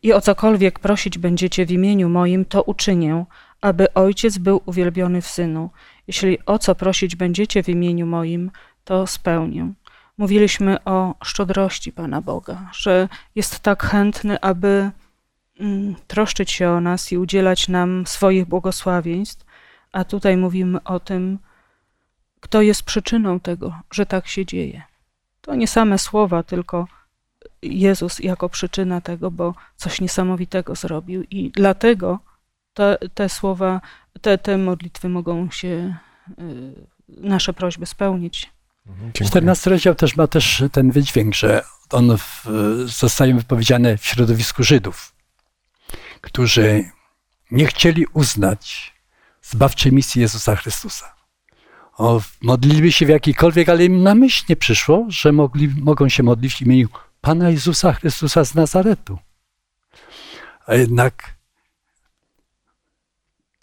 [0.03, 3.25] I o cokolwiek prosić będziecie w imieniu moim, to uczynię,
[3.65, 5.69] aby Ojciec był uwielbiony w Synu.
[6.07, 8.51] Jeśli o co prosić będziecie w imieniu moim,
[8.83, 9.73] to spełnię.
[10.17, 14.91] Mówiliśmy o szczodrości Pana Boga, że jest tak chętny, aby
[15.59, 19.45] mm, troszczyć się o nas i udzielać nam swoich błogosławieństw,
[19.91, 21.39] a tutaj mówimy o tym,
[22.39, 24.81] kto jest przyczyną tego, że tak się dzieje.
[25.41, 26.87] To nie same słowa, tylko
[27.61, 32.19] Jezus jako przyczyna tego, bo coś niesamowitego zrobił i dlatego
[32.75, 33.81] te, te słowa,
[34.21, 35.95] te, te modlitwy mogą się,
[36.39, 38.49] y, nasze prośby spełnić.
[38.85, 39.29] Dziękuję.
[39.29, 42.45] 14 rozdział też ma też ten wydźwięk, że on w,
[42.85, 45.15] zostaje wypowiedziany w środowisku Żydów,
[46.21, 46.85] którzy
[47.51, 48.93] nie chcieli uznać
[49.41, 51.15] zbawczej misji Jezusa Chrystusa.
[51.97, 56.23] O, modlili się w jakikolwiek, ale im na myśl nie przyszło, że mogli, mogą się
[56.23, 56.87] modlić w imieniu
[57.21, 59.17] Pana Jezusa Chrystusa z Nazaretu.
[60.67, 61.34] A jednak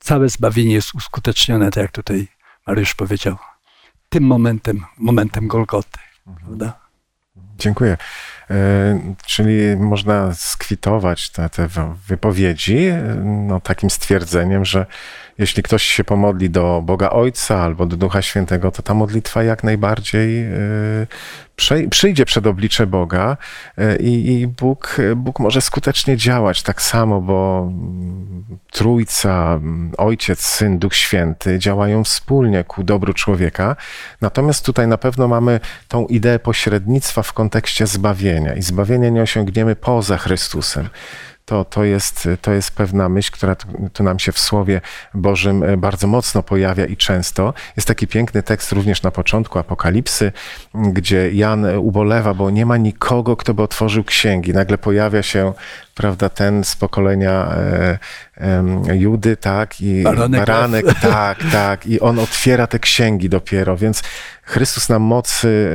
[0.02, 2.28] całe zbawienie jest uskutecznione, tak jak tutaj
[2.66, 3.36] Mariusz powiedział,
[4.08, 5.98] tym momentem, momentem Golgoty.
[6.40, 6.82] Prawda?
[7.58, 7.96] Dziękuję.
[8.50, 11.68] E, Czyli można skwitować te, te
[12.08, 14.86] wypowiedzi e, no, takim stwierdzeniem, że
[15.38, 19.64] jeśli ktoś się pomodli do Boga Ojca albo do Ducha Świętego, to ta modlitwa jak
[19.64, 20.46] najbardziej
[21.56, 23.36] przej- przyjdzie przed oblicze Boga
[24.00, 30.78] i, i Bóg, Bóg może skutecznie działać tak samo, bo mm, Trójca, mm, Ojciec, Syn,
[30.78, 33.76] Duch Święty działają wspólnie ku dobru człowieka.
[34.20, 39.76] Natomiast tutaj na pewno mamy tą ideę pośrednictwa w kontekście zbawienia i zbawienia nie osiągniemy
[39.76, 40.88] poza Chrystusem.
[41.44, 44.80] To, to, jest, to jest pewna myśl, która tu, tu nam się w Słowie
[45.14, 47.54] Bożym e, bardzo mocno pojawia i często.
[47.76, 50.32] Jest taki piękny tekst również na początku Apokalipsy,
[50.74, 54.52] gdzie Jan ubolewa, bo nie ma nikogo, kto by otworzył księgi.
[54.52, 55.52] Nagle pojawia się
[55.94, 57.98] prawda, ten z pokolenia e,
[58.36, 60.40] em, Judy, tak, i Baranek.
[60.40, 64.02] baranek, tak, tak, i on otwiera te księgi dopiero, więc
[64.44, 65.70] Chrystus nam mocy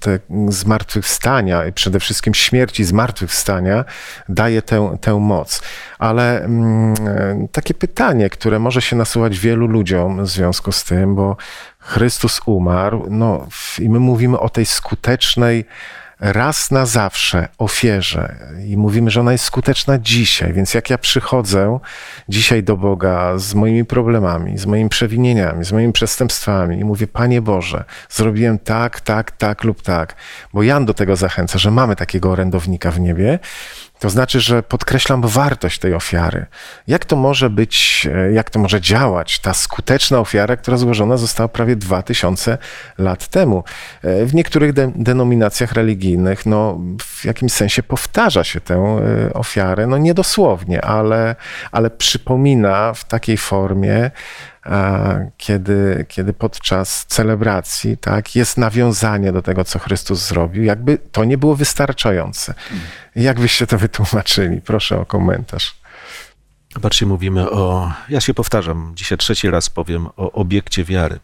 [0.00, 3.84] te zmartwychwstania i przede wszystkim śmierci zmartwychwstania
[4.28, 5.62] daje tę, tę moc.
[5.98, 11.14] Ale mm, e, takie pytanie, które może się nasuwać wielu ludziom w związku z tym,
[11.14, 11.36] bo
[11.78, 13.46] Chrystus umarł, no
[13.78, 15.64] i my mówimy o tej skutecznej
[16.24, 18.36] raz na zawsze ofierze.
[18.66, 21.78] I mówimy, że ona jest skuteczna dzisiaj, więc jak ja przychodzę
[22.28, 27.42] dzisiaj do Boga z moimi problemami, z moimi przewinieniami, z moimi przestępstwami i mówię, Panie
[27.42, 30.14] Boże, zrobiłem tak, tak, tak lub tak,
[30.52, 33.38] bo Jan do tego zachęca, że mamy takiego orędownika w niebie,
[34.04, 36.46] to znaczy, że podkreślam wartość tej ofiary.
[36.86, 41.48] Jak to może być, e, jak to może działać, ta skuteczna ofiara, która złożona została
[41.48, 42.58] prawie 2000
[42.98, 43.64] lat temu.
[44.02, 49.86] E, W niektórych de- denominacjach religijnych, no, w jakimś sensie powtarza się tę e, ofiarę,
[49.86, 51.36] no niedosłownie, ale,
[51.72, 54.10] ale przypomina w takiej formie,
[55.36, 61.38] kiedy, kiedy podczas celebracji tak, jest nawiązanie do tego, co Chrystus zrobił, jakby to nie
[61.38, 62.54] było wystarczające.
[63.16, 64.60] Jak byście to wytłumaczyli?
[64.60, 65.74] Proszę o komentarz.
[66.74, 71.20] Zobaczcie, mówimy o, ja się powtarzam, dzisiaj trzeci raz powiem o obiekcie wiary.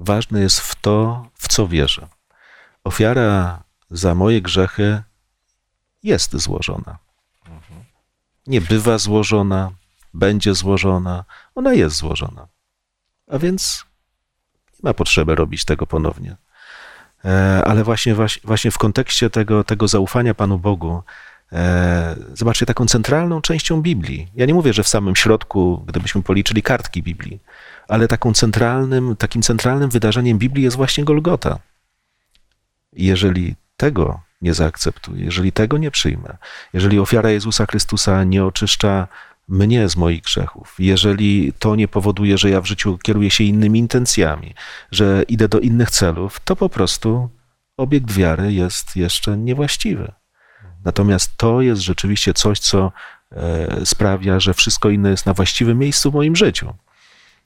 [0.00, 2.06] Ważne jest w to, w co wierzę.
[2.84, 5.02] Ofiara za moje grzechy
[6.02, 6.98] jest złożona.
[8.46, 9.70] Nie bywa złożona,
[10.14, 11.24] będzie złożona,
[11.54, 12.48] ona jest złożona.
[13.28, 13.84] A więc
[14.72, 16.36] nie ma potrzeby robić tego ponownie.
[17.24, 18.14] E, Ale właśnie,
[18.44, 21.02] właśnie, w kontekście tego, tego zaufania Panu Bogu,
[21.52, 24.28] e, zobaczcie, taką centralną częścią Biblii.
[24.34, 27.40] Ja nie mówię, że w samym środku, gdybyśmy policzyli kartki Biblii,
[27.88, 31.58] ale taką centralnym, takim centralnym wydarzeniem Biblii jest właśnie Golgota.
[32.92, 36.36] Jeżeli tego nie zaakceptuję, jeżeli tego nie przyjmę,
[36.72, 39.08] jeżeli ofiara Jezusa Chrystusa nie oczyszcza
[39.52, 43.78] mnie z moich grzechów, jeżeli to nie powoduje, że ja w życiu kieruję się innymi
[43.78, 44.54] intencjami,
[44.90, 47.28] że idę do innych celów, to po prostu
[47.76, 50.12] obiekt wiary jest jeszcze niewłaściwy.
[50.84, 52.92] Natomiast to jest rzeczywiście coś, co
[53.32, 56.74] e, sprawia, że wszystko inne jest na właściwym miejscu w moim życiu.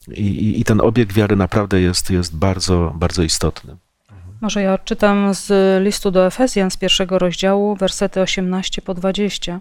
[0.09, 3.77] I, i, i ten obiekt wiary naprawdę jest, jest bardzo, bardzo istotny.
[4.41, 5.49] Może ja odczytam z
[5.85, 9.61] listu do Efezjan z pierwszego rozdziału, wersety 18 po 20.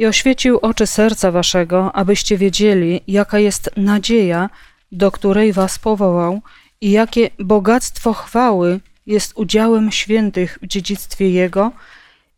[0.00, 4.50] I oświecił oczy serca waszego, abyście wiedzieli, jaka jest nadzieja,
[4.92, 6.40] do której was powołał
[6.80, 11.72] i jakie bogactwo chwały jest udziałem świętych w dziedzictwie Jego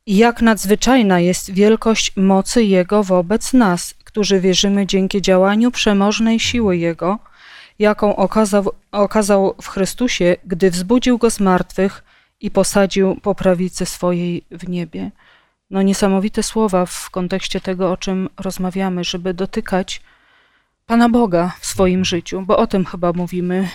[0.07, 6.77] i jak nadzwyczajna jest wielkość mocy Jego wobec nas, którzy wierzymy dzięki działaniu przemożnej siły
[6.77, 7.19] Jego,
[7.79, 12.05] jaką okazał, okazał w Chrystusie, gdy wzbudził Go z martwych
[12.41, 15.11] i posadził po prawicy swojej w niebie.
[15.73, 20.03] No niesamowite słowa w kontekście tego, o czym rozmawiamy, żeby dotykać
[20.87, 23.69] Pana Boga w swoim życiu, bo o tym chyba mówimy.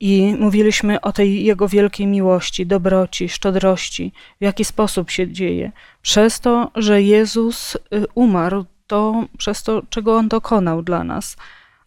[0.00, 5.72] I mówiliśmy o tej Jego wielkiej miłości, dobroci, szczodrości, w jaki sposób się dzieje.
[6.02, 7.78] Przez to, że Jezus y,
[8.14, 11.36] umarł, to przez to, czego On dokonał dla nas.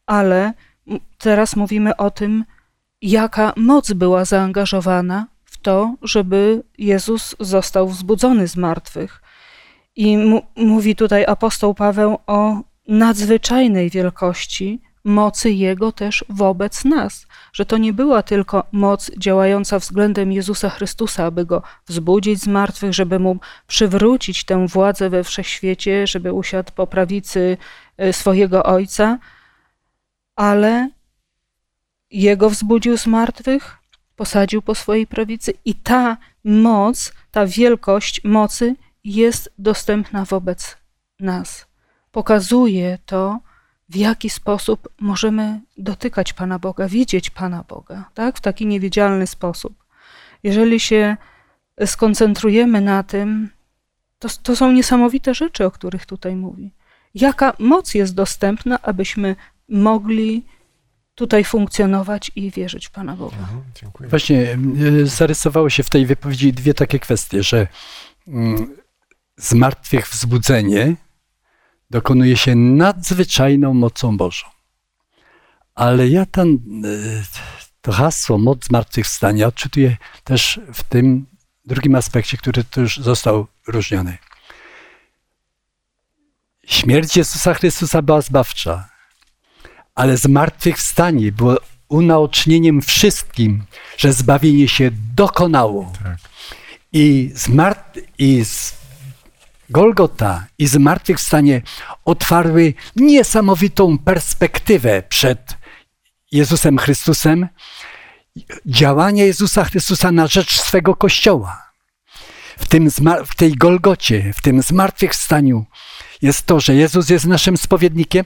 [0.05, 0.53] Ale
[1.17, 2.45] teraz mówimy o tym,
[3.01, 9.24] jaka moc była zaangażowana w to, żeby Jezus został wzbudzony z martwych.
[9.95, 10.17] I
[10.55, 17.93] mówi tutaj apostoł Paweł o nadzwyczajnej wielkości mocy Jego też wobec nas, że to nie
[17.93, 23.37] była tylko moc działająca względem Jezusa Chrystusa, aby Go wzbudzić z martwych, żeby Mu
[23.67, 27.57] przywrócić tę władzę we wszechświecie, żeby usiadł po prawicy
[27.97, 29.19] e, swojego Ojca,
[30.35, 30.89] ale
[32.11, 33.77] Jego wzbudził z martwych,
[34.15, 38.75] posadził po swojej prawicy i ta moc, ta wielkość mocy
[39.05, 40.77] jest dostępna wobec
[41.19, 41.65] nas.
[42.11, 43.39] Pokazuje to,
[43.89, 48.37] w jaki sposób możemy dotykać Pana Boga, widzieć Pana Boga, tak?
[48.37, 49.85] w taki niewidzialny sposób.
[50.43, 51.17] Jeżeli się
[51.85, 53.49] skoncentrujemy na tym,
[54.19, 56.71] to, to są niesamowite rzeczy, o których tutaj mówi.
[57.15, 59.35] Jaka moc jest dostępna, abyśmy
[59.69, 60.45] mogli
[61.15, 63.37] tutaj funkcjonować i wierzyć w Pana Boga.
[63.37, 64.09] Mhm, dziękuję.
[64.09, 64.57] Właśnie
[65.01, 67.67] e, zarysowały się w tej wypowiedzi dwie takie kwestie, że
[68.27, 68.75] mm,
[69.37, 70.95] zmartwychwzbudzenie
[71.89, 74.47] dokonuje się nadzwyczajną mocą Bożą.
[75.75, 76.59] Ale ja ten,
[77.81, 81.25] to hasło moc zmartwychwstania odczytuję też w tym
[81.65, 84.17] drugim aspekcie, który tu już został różniony.
[86.65, 88.89] Śmierć Jezusa Chrystusa była zbawcza,
[89.95, 91.57] ale zmartwychwstanie było
[91.87, 93.63] unaocznieniem wszystkim,
[93.97, 95.93] że zbawienie się dokonało.
[96.03, 96.17] Tak.
[96.91, 98.84] I, zmart- i z
[99.69, 101.61] Golgota i zmartwychwstanie
[102.05, 105.57] otwarły niesamowitą perspektywę przed
[106.31, 107.47] Jezusem Chrystusem,
[108.65, 111.65] działanie Jezusa Chrystusa na rzecz swego Kościoła.
[112.57, 112.89] W, tym,
[113.25, 115.65] w tej Golgocie, w tym zmartwychwstaniu
[116.21, 118.25] jest to, że Jezus jest naszym spowiednikiem,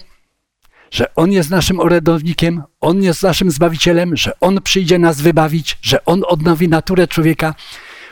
[0.92, 6.06] że On jest naszym orędownikiem, On jest naszym Zbawicielem, że On przyjdzie nas wybawić, że
[6.06, 7.56] On odnowi naturę człowieka.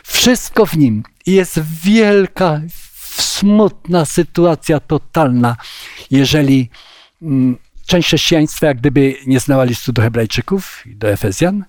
[0.03, 2.61] Wszystko w Nim jest wielka,
[3.21, 5.55] smutna sytuacja totalna,
[6.11, 6.69] jeżeli
[7.21, 11.65] mm, część chrześcijaństwa jak gdyby nie znała listu do Hebrajczyków i do Efezjan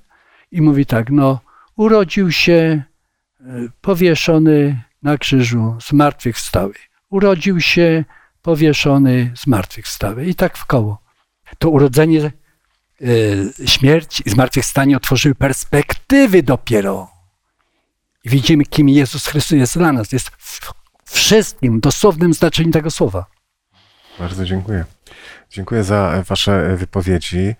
[0.52, 1.40] i mówi tak, no
[1.76, 2.52] urodził się
[3.40, 3.44] e,
[3.80, 6.74] powieszony na krzyżu, zmartwychwstały.
[7.10, 8.04] Urodził się
[8.42, 10.26] powieszony, zmartwychwstały.
[10.26, 10.98] I tak w koło.
[11.58, 17.10] To urodzenie, e, śmierć i zmartwychwstanie otworzyły perspektywy dopiero.
[18.24, 20.12] Widzimy, kim Jezus Chrystus jest dla nas.
[20.12, 20.30] Jest
[21.10, 23.26] wszystkim, dosłownym znaczeniu tego słowa.
[24.18, 24.84] Bardzo dziękuję.
[25.50, 27.54] Dziękuję za Wasze wypowiedzi.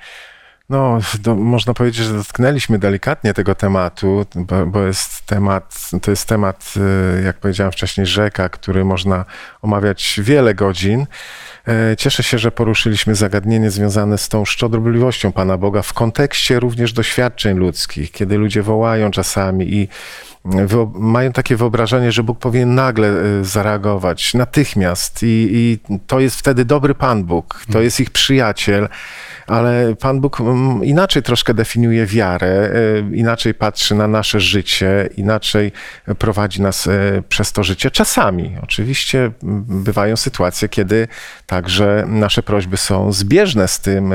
[0.69, 6.29] No, do, można powiedzieć, że dotknęliśmy delikatnie tego tematu, bo, bo, jest temat, to jest
[6.29, 6.75] temat,
[7.21, 9.25] y, jak powiedziałem wcześniej, rzeka, który można
[9.63, 11.07] omawiać wiele godzin.
[11.69, 16.93] E, cieszę się, że poruszyliśmy zagadnienie związane z tą szczodrobliwością Pana Boga w kontekście również
[16.93, 19.89] doświadczeń ludzkich, kiedy ludzie wołają czasami i
[20.95, 26.65] mają takie wyobrażenie, że Bóg powinien nagle e, zareagować, natychmiast i, i to jest wtedy
[26.65, 27.85] dobry Pan Bóg, to mhm.
[27.85, 28.89] jest ich przyjaciel,
[29.47, 35.73] ale Pan Bóg mm, inaczej troszkę definiuje wiarę, e, inaczej patrzy na nasze życie, inaczej
[36.19, 37.91] prowadzi nas e, przez to życie.
[37.91, 39.31] Czasami oczywiście
[39.69, 41.09] bywają sytuacje, kiedy
[41.47, 44.15] także nasze prośby są zbieżne z tym,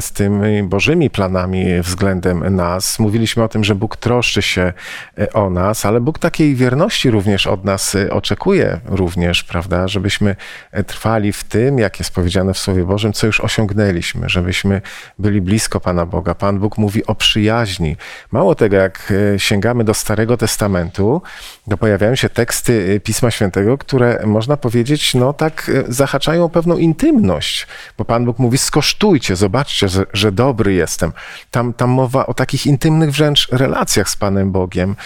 [0.00, 2.98] z tymi Bożymi planami względem nas.
[2.98, 4.72] Mówiliśmy o tym, że Bóg troszczy się
[5.18, 10.36] e, o nas, ale Bóg takiej wierności również od nas e, oczekuje również, prawda, żebyśmy
[10.72, 14.82] e, trwali w tym, jak jest powiedziane w Słowie Bożym, co już osiągnęliśmy, żebyśmy
[15.18, 16.34] byli blisko Pana Boga.
[16.34, 17.96] Pan Bóg mówi o przyjaźni.
[18.32, 21.22] Mało tego, jak sięgamy do Starego Testamentu,
[21.70, 27.66] to pojawiają się teksty Pisma Świętego, które można powiedzieć, no tak zahaczają o pewną intymność,
[27.98, 31.12] bo Pan Bóg mówi, skosztujcie, zobaczcie, że, że dobry jestem.
[31.50, 34.96] Tam, tam mowa o takich intymnych wręcz relacjach z Panem Bogiem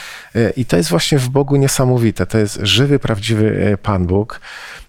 [0.57, 2.27] i to jest właśnie w Bogu niesamowite.
[2.27, 4.41] To jest żywy, prawdziwy Pan Bóg.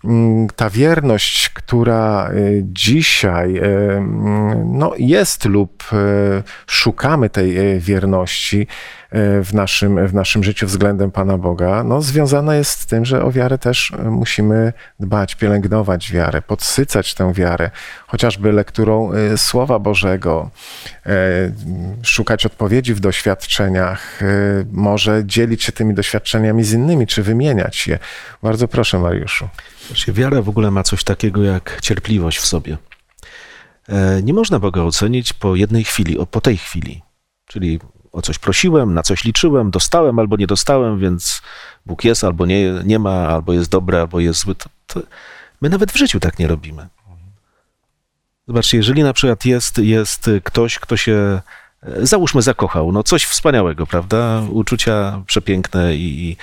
[0.06, 2.32] Mm, ta wierność, która
[2.64, 5.84] dzisiaj mm, no, jest lub
[6.68, 8.68] szukamy tej wierności,
[9.16, 13.24] E, w naszym, w naszym życiu względem Pana Boga, no, związana jest z tym, że
[13.24, 17.72] o wiarę też musimy dbać, pielęgnować wiarę, podsycać tę wiarę,
[18.08, 20.50] chociażby lekturą e, Słowa Bożego,
[21.06, 21.12] e,
[22.04, 24.20] szukać odpowiedzi w doświadczeniach,
[24.72, 28.00] może dzielić się tymi doświadczeniami z innymi, czy wymieniać je.
[28.44, 29.48] Bardzo proszę, Mariuszu.
[30.08, 32.78] Wiara w ogóle ma coś takiego jak cierpliwość w sobie.
[34.24, 37.02] Nie można Boga ocenić po jednej chwili, po tej chwili.
[37.46, 37.80] Czyli
[38.12, 41.42] o coś prosiłem, na coś liczyłem, dostałem albo nie dostałem, więc
[41.86, 44.56] Bóg jest albo nie, nie ma, albo jest dobry, albo jest zły.
[44.56, 45.02] To, to
[45.62, 46.88] my nawet w życiu tak nie robimy.
[48.48, 51.42] Zobaczcie, jeżeli na przykład jest, jest ktoś, kto się,
[51.84, 54.42] e, załóżmy, zakochał, no coś wspaniałego, prawda?
[54.50, 56.38] Uczucia przepiękne i,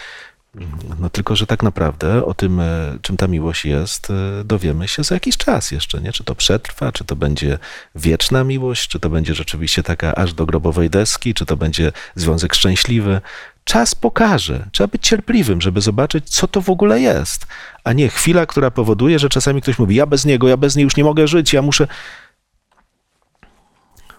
[1.00, 5.04] no tylko, że tak naprawdę o tym, e, czym ta miłość jest, e, dowiemy się
[5.04, 6.12] za jakiś czas jeszcze, nie?
[6.12, 7.58] Czy to przetrwa, czy to będzie
[7.94, 12.54] wieczna miłość, czy to będzie rzeczywiście taka aż do grobowej deski, czy to będzie związek
[12.54, 13.20] szczęśliwy.
[13.64, 14.68] Czas pokaże.
[14.72, 17.46] Trzeba być cierpliwym, żeby zobaczyć, co to w ogóle jest,
[17.84, 20.84] a nie chwila, która powoduje, że czasami ktoś mówi: Ja bez niego, ja bez niej
[20.84, 21.88] już nie mogę żyć, ja muszę.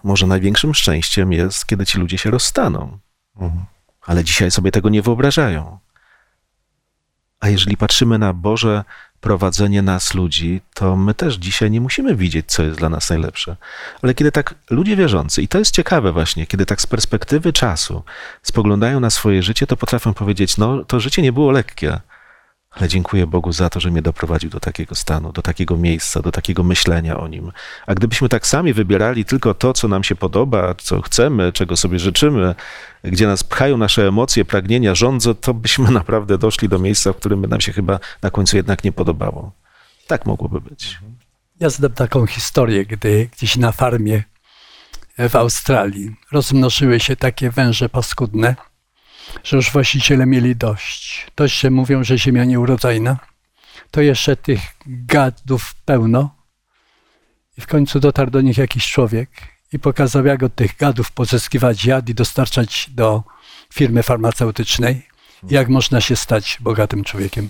[0.04, 2.98] Może największym szczęściem jest, kiedy ci ludzie się rozstaną.
[3.36, 3.64] Mhm.
[4.06, 5.83] Ale dzisiaj sobie tego nie wyobrażają.
[7.44, 8.84] A jeżeli patrzymy na Boże
[9.20, 13.56] prowadzenie nas, ludzi, to my też dzisiaj nie musimy widzieć, co jest dla nas najlepsze.
[14.02, 18.02] Ale kiedy tak ludzie wierzący, i to jest ciekawe właśnie, kiedy tak z perspektywy czasu
[18.42, 22.00] spoglądają na swoje życie, to potrafią powiedzieć: No, to życie nie było lekkie
[22.74, 26.32] ale dziękuję Bogu za to, że mnie doprowadził do takiego stanu, do takiego miejsca, do
[26.32, 27.52] takiego myślenia o nim.
[27.86, 31.98] A gdybyśmy tak sami wybierali tylko to, co nam się podoba, co chcemy, czego sobie
[31.98, 32.54] życzymy,
[33.04, 37.42] gdzie nas pchają nasze emocje, pragnienia, rządzą, to byśmy naprawdę doszli do miejsca, w którym
[37.42, 39.52] by nam się chyba na końcu jednak nie podobało.
[40.06, 40.98] Tak mogłoby być.
[41.60, 44.22] Ja znam taką historię, gdy gdzieś na farmie
[45.18, 48.56] w Australii rozmnożyły się takie węże paskudne,
[49.44, 51.26] że już właściciele mieli dość.
[51.34, 53.16] To się mówią, że ziemia nieurodzajna.
[53.90, 56.36] To jeszcze tych gadów pełno.
[57.58, 59.28] I w końcu dotarł do nich jakiś człowiek
[59.72, 63.22] i pokazał, jak od tych gadów pozyskiwać jad i dostarczać do
[63.74, 65.06] firmy farmaceutycznej.
[65.50, 67.48] Jak można się stać bogatym człowiekiem.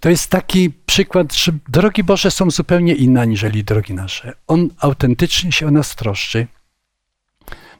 [0.00, 4.32] To jest taki przykład, że drogi Boże są zupełnie inne aniżeli drogi nasze.
[4.46, 6.46] On autentycznie się o nas troszczy.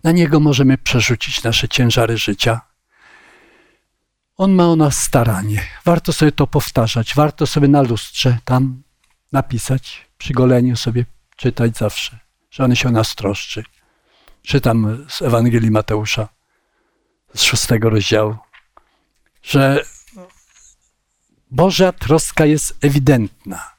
[0.05, 2.61] Na Niego możemy przerzucić nasze ciężary życia.
[4.41, 5.63] On ma o nas staranie.
[5.85, 8.83] Warto sobie to powtarzać, warto sobie na lustrze tam
[9.33, 11.05] napisać, przy goleniu sobie
[11.37, 12.19] czytać zawsze,
[12.51, 13.65] że On się o nas troszczy.
[14.43, 16.29] Czytam z Ewangelii Mateusza
[17.35, 18.37] z szóstego rozdziału,
[19.43, 19.85] że
[21.51, 23.71] Boża troska jest ewidentna,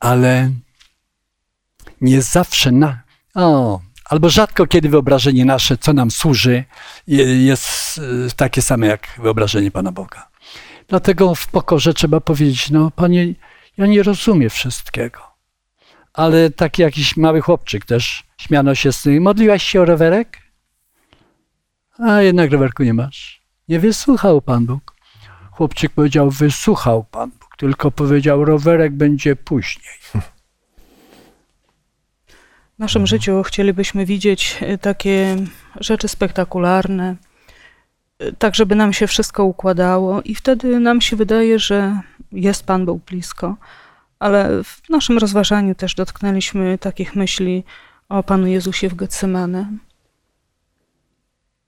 [0.00, 0.50] ale
[2.00, 3.02] nie zawsze na.
[3.34, 6.64] O, albo rzadko kiedy wyobrażenie nasze, co nam służy,
[7.06, 8.02] jest e,
[8.36, 10.28] takie same jak wyobrażenie Pana Boga.
[10.88, 13.34] Dlatego w pokorze trzeba powiedzieć, no Panie,
[13.76, 15.20] ja nie rozumiem wszystkiego.
[16.12, 20.38] Ale taki jakiś mały chłopczyk też śmiano się z tym, modliłaś się o rowerek?
[21.98, 23.42] A jednak rowerku nie masz.
[23.68, 24.94] Nie wysłuchał Pan Bóg.
[25.52, 29.94] Chłopczyk powiedział, wysłuchał Pan Bóg, tylko powiedział, rowerek będzie później.
[32.74, 35.36] W naszym życiu chcielibyśmy widzieć e, takie
[35.80, 37.16] rzeczy spektakularne,
[38.38, 42.00] tak żeby nam się wszystko układało i wtedy nam się wydaje, że
[42.32, 43.56] jest Pan był blisko.
[44.18, 47.64] Ale w naszym rozważaniu też dotknęliśmy takich myśli
[48.08, 49.66] o Panu Jezusie w Getsemane.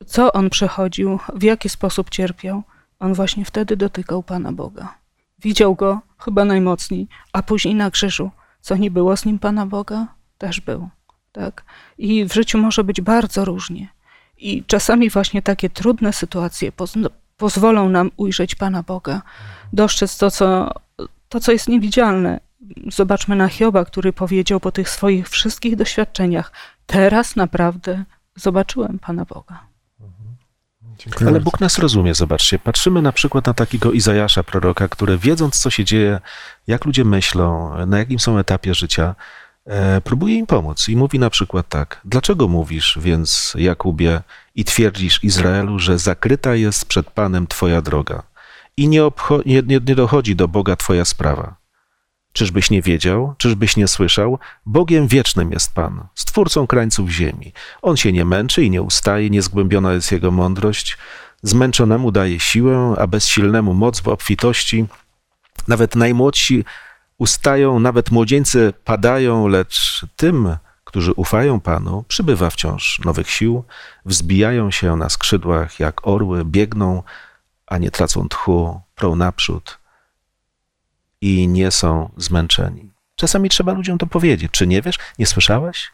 [0.07, 2.62] Co On przechodził, w jaki sposób cierpiał,
[2.98, 4.94] On właśnie wtedy dotykał Pana Boga.
[5.38, 8.30] Widział Go chyba najmocniej, a później na krzyżu.
[8.61, 10.07] Co nie było z Nim Pana Boga,
[10.38, 10.88] też był
[11.32, 11.64] tak?
[11.98, 13.88] I w życiu może być bardzo różnie.
[14.43, 16.72] I czasami właśnie takie trudne sytuacje
[17.36, 19.22] pozwolą nam ujrzeć Pana Boga,
[19.72, 20.74] dostrzec to co,
[21.28, 22.40] to, co jest niewidzialne.
[22.93, 26.53] Zobaczmy na Hioba, który powiedział po tych swoich wszystkich doświadczeniach:
[26.86, 28.05] teraz naprawdę
[28.36, 29.61] zobaczyłem Pana Boga.
[30.99, 31.40] Dziękuję Ale.
[31.40, 32.59] Bóg nas rozumie, zobaczcie.
[32.59, 36.20] Patrzymy na przykład na takiego Izajasza, proroka, który wiedząc, co się dzieje,
[36.66, 39.14] jak ludzie myślą, na jakim są etapie życia,
[40.04, 40.88] próbuje im pomóc.
[40.88, 42.00] I mówi na przykład tak.
[42.04, 44.20] Dlaczego mówisz więc, Jakubie,
[44.54, 48.22] i twierdzisz Izraelu, że zakryta jest przed Panem twoja droga
[48.76, 51.56] i nie, obcho- nie, nie, nie dochodzi do Boga twoja sprawa?
[52.32, 54.38] Czyżbyś nie wiedział, czyżbyś nie słyszał?
[54.66, 57.52] Bogiem wiecznym jest Pan, stwórcą krańców ziemi.
[57.82, 60.98] On się nie męczy i nie ustaje, niezgłębiona jest jego mądrość.
[61.42, 64.86] Zmęczonemu daje siłę, a bezsilnemu moc w obfitości.
[65.68, 66.64] Nawet najmłodsi
[67.22, 73.64] ustają, nawet młodzieńcy padają, lecz tym, którzy ufają Panu, przybywa wciąż nowych sił,
[74.04, 77.02] wzbijają się na skrzydłach jak orły, biegną,
[77.66, 79.78] a nie tracą tchu, prą naprzód
[81.20, 82.90] i nie są zmęczeni.
[83.16, 84.52] Czasami trzeba ludziom to powiedzieć.
[84.52, 84.98] Czy nie wiesz?
[85.18, 85.90] Nie słyszałeś?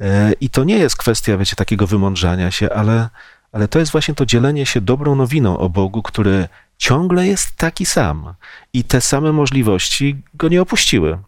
[0.00, 3.08] E, I to nie jest kwestia, wiecie, takiego wymądrzania się, ale,
[3.52, 6.48] ale to jest właśnie to dzielenie się dobrą nowiną o Bogu, który
[6.80, 8.34] ciągle jest taki sam
[8.72, 11.18] i te same możliwości go nie opuściły.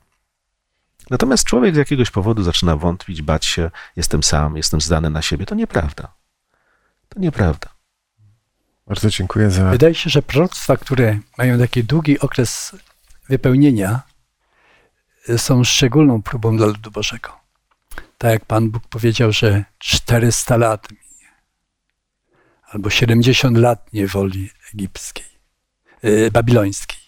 [1.11, 5.47] Natomiast człowiek z jakiegoś powodu zaczyna wątpić, bać się, jestem sam, jestem zdany na siebie.
[5.47, 6.15] To nieprawda.
[7.09, 7.69] To nieprawda.
[8.87, 9.71] Bardzo dziękuję za.
[9.71, 12.77] Wydaje się, że proroctwa, które mają taki długi okres
[13.29, 14.01] wypełnienia,
[15.37, 17.31] są szczególną próbą dla ludu Bożego.
[18.19, 21.29] Tak jak Pan Bóg powiedział, że 400 lat minie,
[22.71, 25.32] albo 70 lat niewoli egipskiej,
[26.33, 26.99] babilońskiej.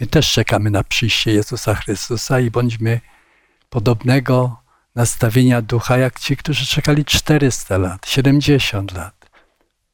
[0.00, 3.00] My też czekamy na przyjście Jezusa Chrystusa i bądźmy
[3.70, 4.62] podobnego
[4.94, 9.30] nastawienia ducha, jak ci, którzy czekali 400 lat, 70 lat.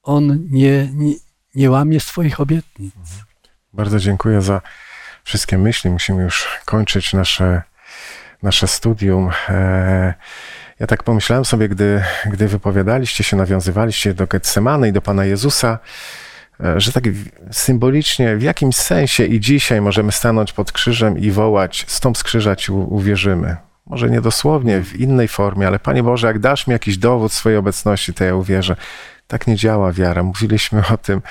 [0.03, 1.15] On nie, nie,
[1.55, 2.95] nie łamie swoich obietnic.
[3.73, 4.61] Bardzo dziękuję za
[5.25, 5.91] wszystkie myśli.
[5.91, 7.63] Musimy już kończyć nasze,
[8.43, 9.31] nasze studium.
[9.49, 10.15] E,
[10.81, 15.79] Ja tak pomyślałem sobie, gdy, gdy wypowiadaliście się, nawiązywaliście do Getsemany i do Pana Jezusa,
[16.77, 17.05] że tak
[17.51, 22.57] symbolicznie, w jakimś sensie i dzisiaj możemy stanąć pod krzyżem i wołać: Stąd z krzyża
[22.57, 23.57] Ci uwierzymy.
[23.87, 27.59] Może nie dosłownie, w innej formie, ale Panie Boże, jak dasz mi jakiś dowód swojej
[27.59, 28.77] obecności, to ja uwierzę.
[29.27, 30.23] Tak nie działa wiara.
[30.23, 31.23] Mówiliśmy o tym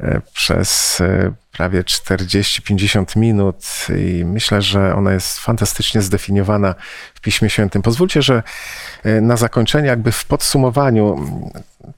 [0.00, 3.56] e, przez e, prawie 40-50 minut
[3.98, 6.74] i myślę, że ona jest fantastycznie zdefiniowana
[7.14, 7.82] w Piśmie Świętym.
[7.82, 8.42] Pozwólcie, że
[9.04, 11.26] e, na zakończenie, jakby w podsumowaniu,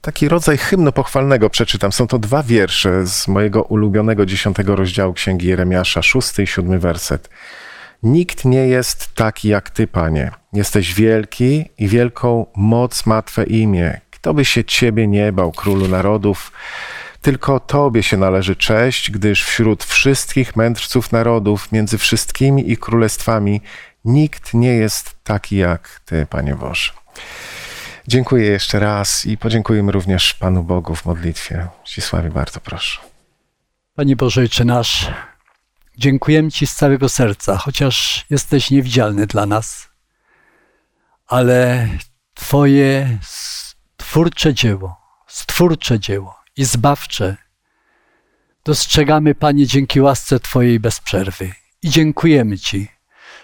[0.01, 1.91] taki rodzaj hymnu pochwalnego przeczytam.
[1.91, 7.29] Są to dwa wiersze z mojego ulubionego dziesiątego rozdziału Księgi Jeremiasza, szósty i siódmy werset.
[8.03, 10.31] Nikt nie jest taki jak Ty, Panie.
[10.53, 14.01] Jesteś wielki i wielką moc ma Twe imię.
[14.27, 16.51] Kto by się Ciebie nie bał, Królu Narodów?
[17.21, 23.61] Tylko Tobie się należy cześć, gdyż wśród wszystkich mędrców narodów, między wszystkimi ich królestwami,
[24.05, 26.91] nikt nie jest taki jak Ty, Panie Boże.
[28.07, 31.67] Dziękuję jeszcze raz i podziękujemy również Panu Bogu w modlitwie.
[31.85, 33.01] Zdzisławie, bardzo proszę.
[33.95, 35.11] Panie Boże Ojcze nasz,
[35.97, 39.87] dziękujemy Ci z całego serca, chociaż jesteś niewidzialny dla nas,
[41.27, 41.87] ale
[42.33, 43.17] Twoje
[44.09, 44.95] twórcze dzieło,
[45.27, 47.37] stwórcze dzieło i zbawcze
[48.65, 51.51] dostrzegamy, Panie, dzięki łasce Twojej bez przerwy.
[51.81, 52.87] I dziękujemy Ci,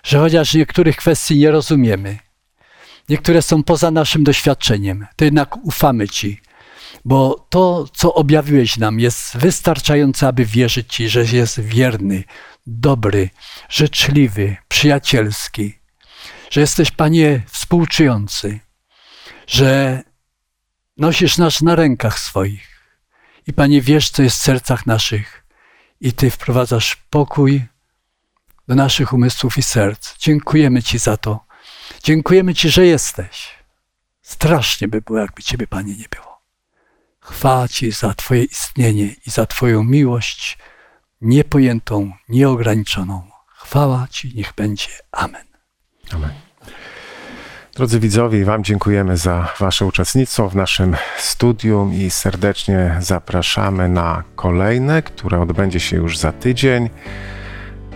[0.04, 2.20] że chociaż niektórych kwestii nie rozumiemy,
[3.10, 6.42] niektóre są poza naszym doświadczeniem, to jednak ufamy Ci,
[7.06, 12.24] bo to, co objawiłeś nam, jest wystarczające, aby wierzyć Ci, że jest wierny,
[12.68, 13.30] dobry,
[13.70, 15.80] życzliwy, przyjacielski,
[16.50, 18.60] że jesteś, Panie, współczujący,
[19.48, 20.04] że
[20.98, 22.74] nosisz nas na rękach swoich
[23.48, 25.46] i, Panie, wiesz, co jest w sercach naszych
[26.02, 27.66] i Ty wprowadzasz pokój
[28.68, 30.18] do naszych umysłów i serc.
[30.18, 31.46] Dziękujemy Ci za to.
[32.04, 33.50] Dziękujemy Ci, że jesteś.
[34.22, 36.42] Strasznie by było, jakby Ciebie, Panie, nie było.
[37.20, 40.58] Chwała Ci za Twoje istnienie i za Twoją miłość
[41.22, 43.32] niepojętą, nieograniczoną.
[43.48, 44.90] Chwała Ci niech będzie.
[45.12, 45.46] Amen.
[46.12, 46.43] Amen.
[47.76, 54.24] Drodzy widzowie, i Wam dziękujemy za Wasze uczestnictwo w naszym studium i serdecznie zapraszamy na
[54.36, 56.90] kolejne, które odbędzie się już za tydzień.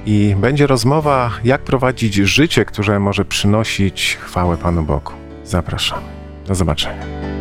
[0.05, 5.11] I będzie rozmowa, jak prowadzić życie, które może przynosić chwałę Panu Bogu.
[5.43, 6.07] Zapraszamy.
[6.47, 7.36] Do zobaczenia.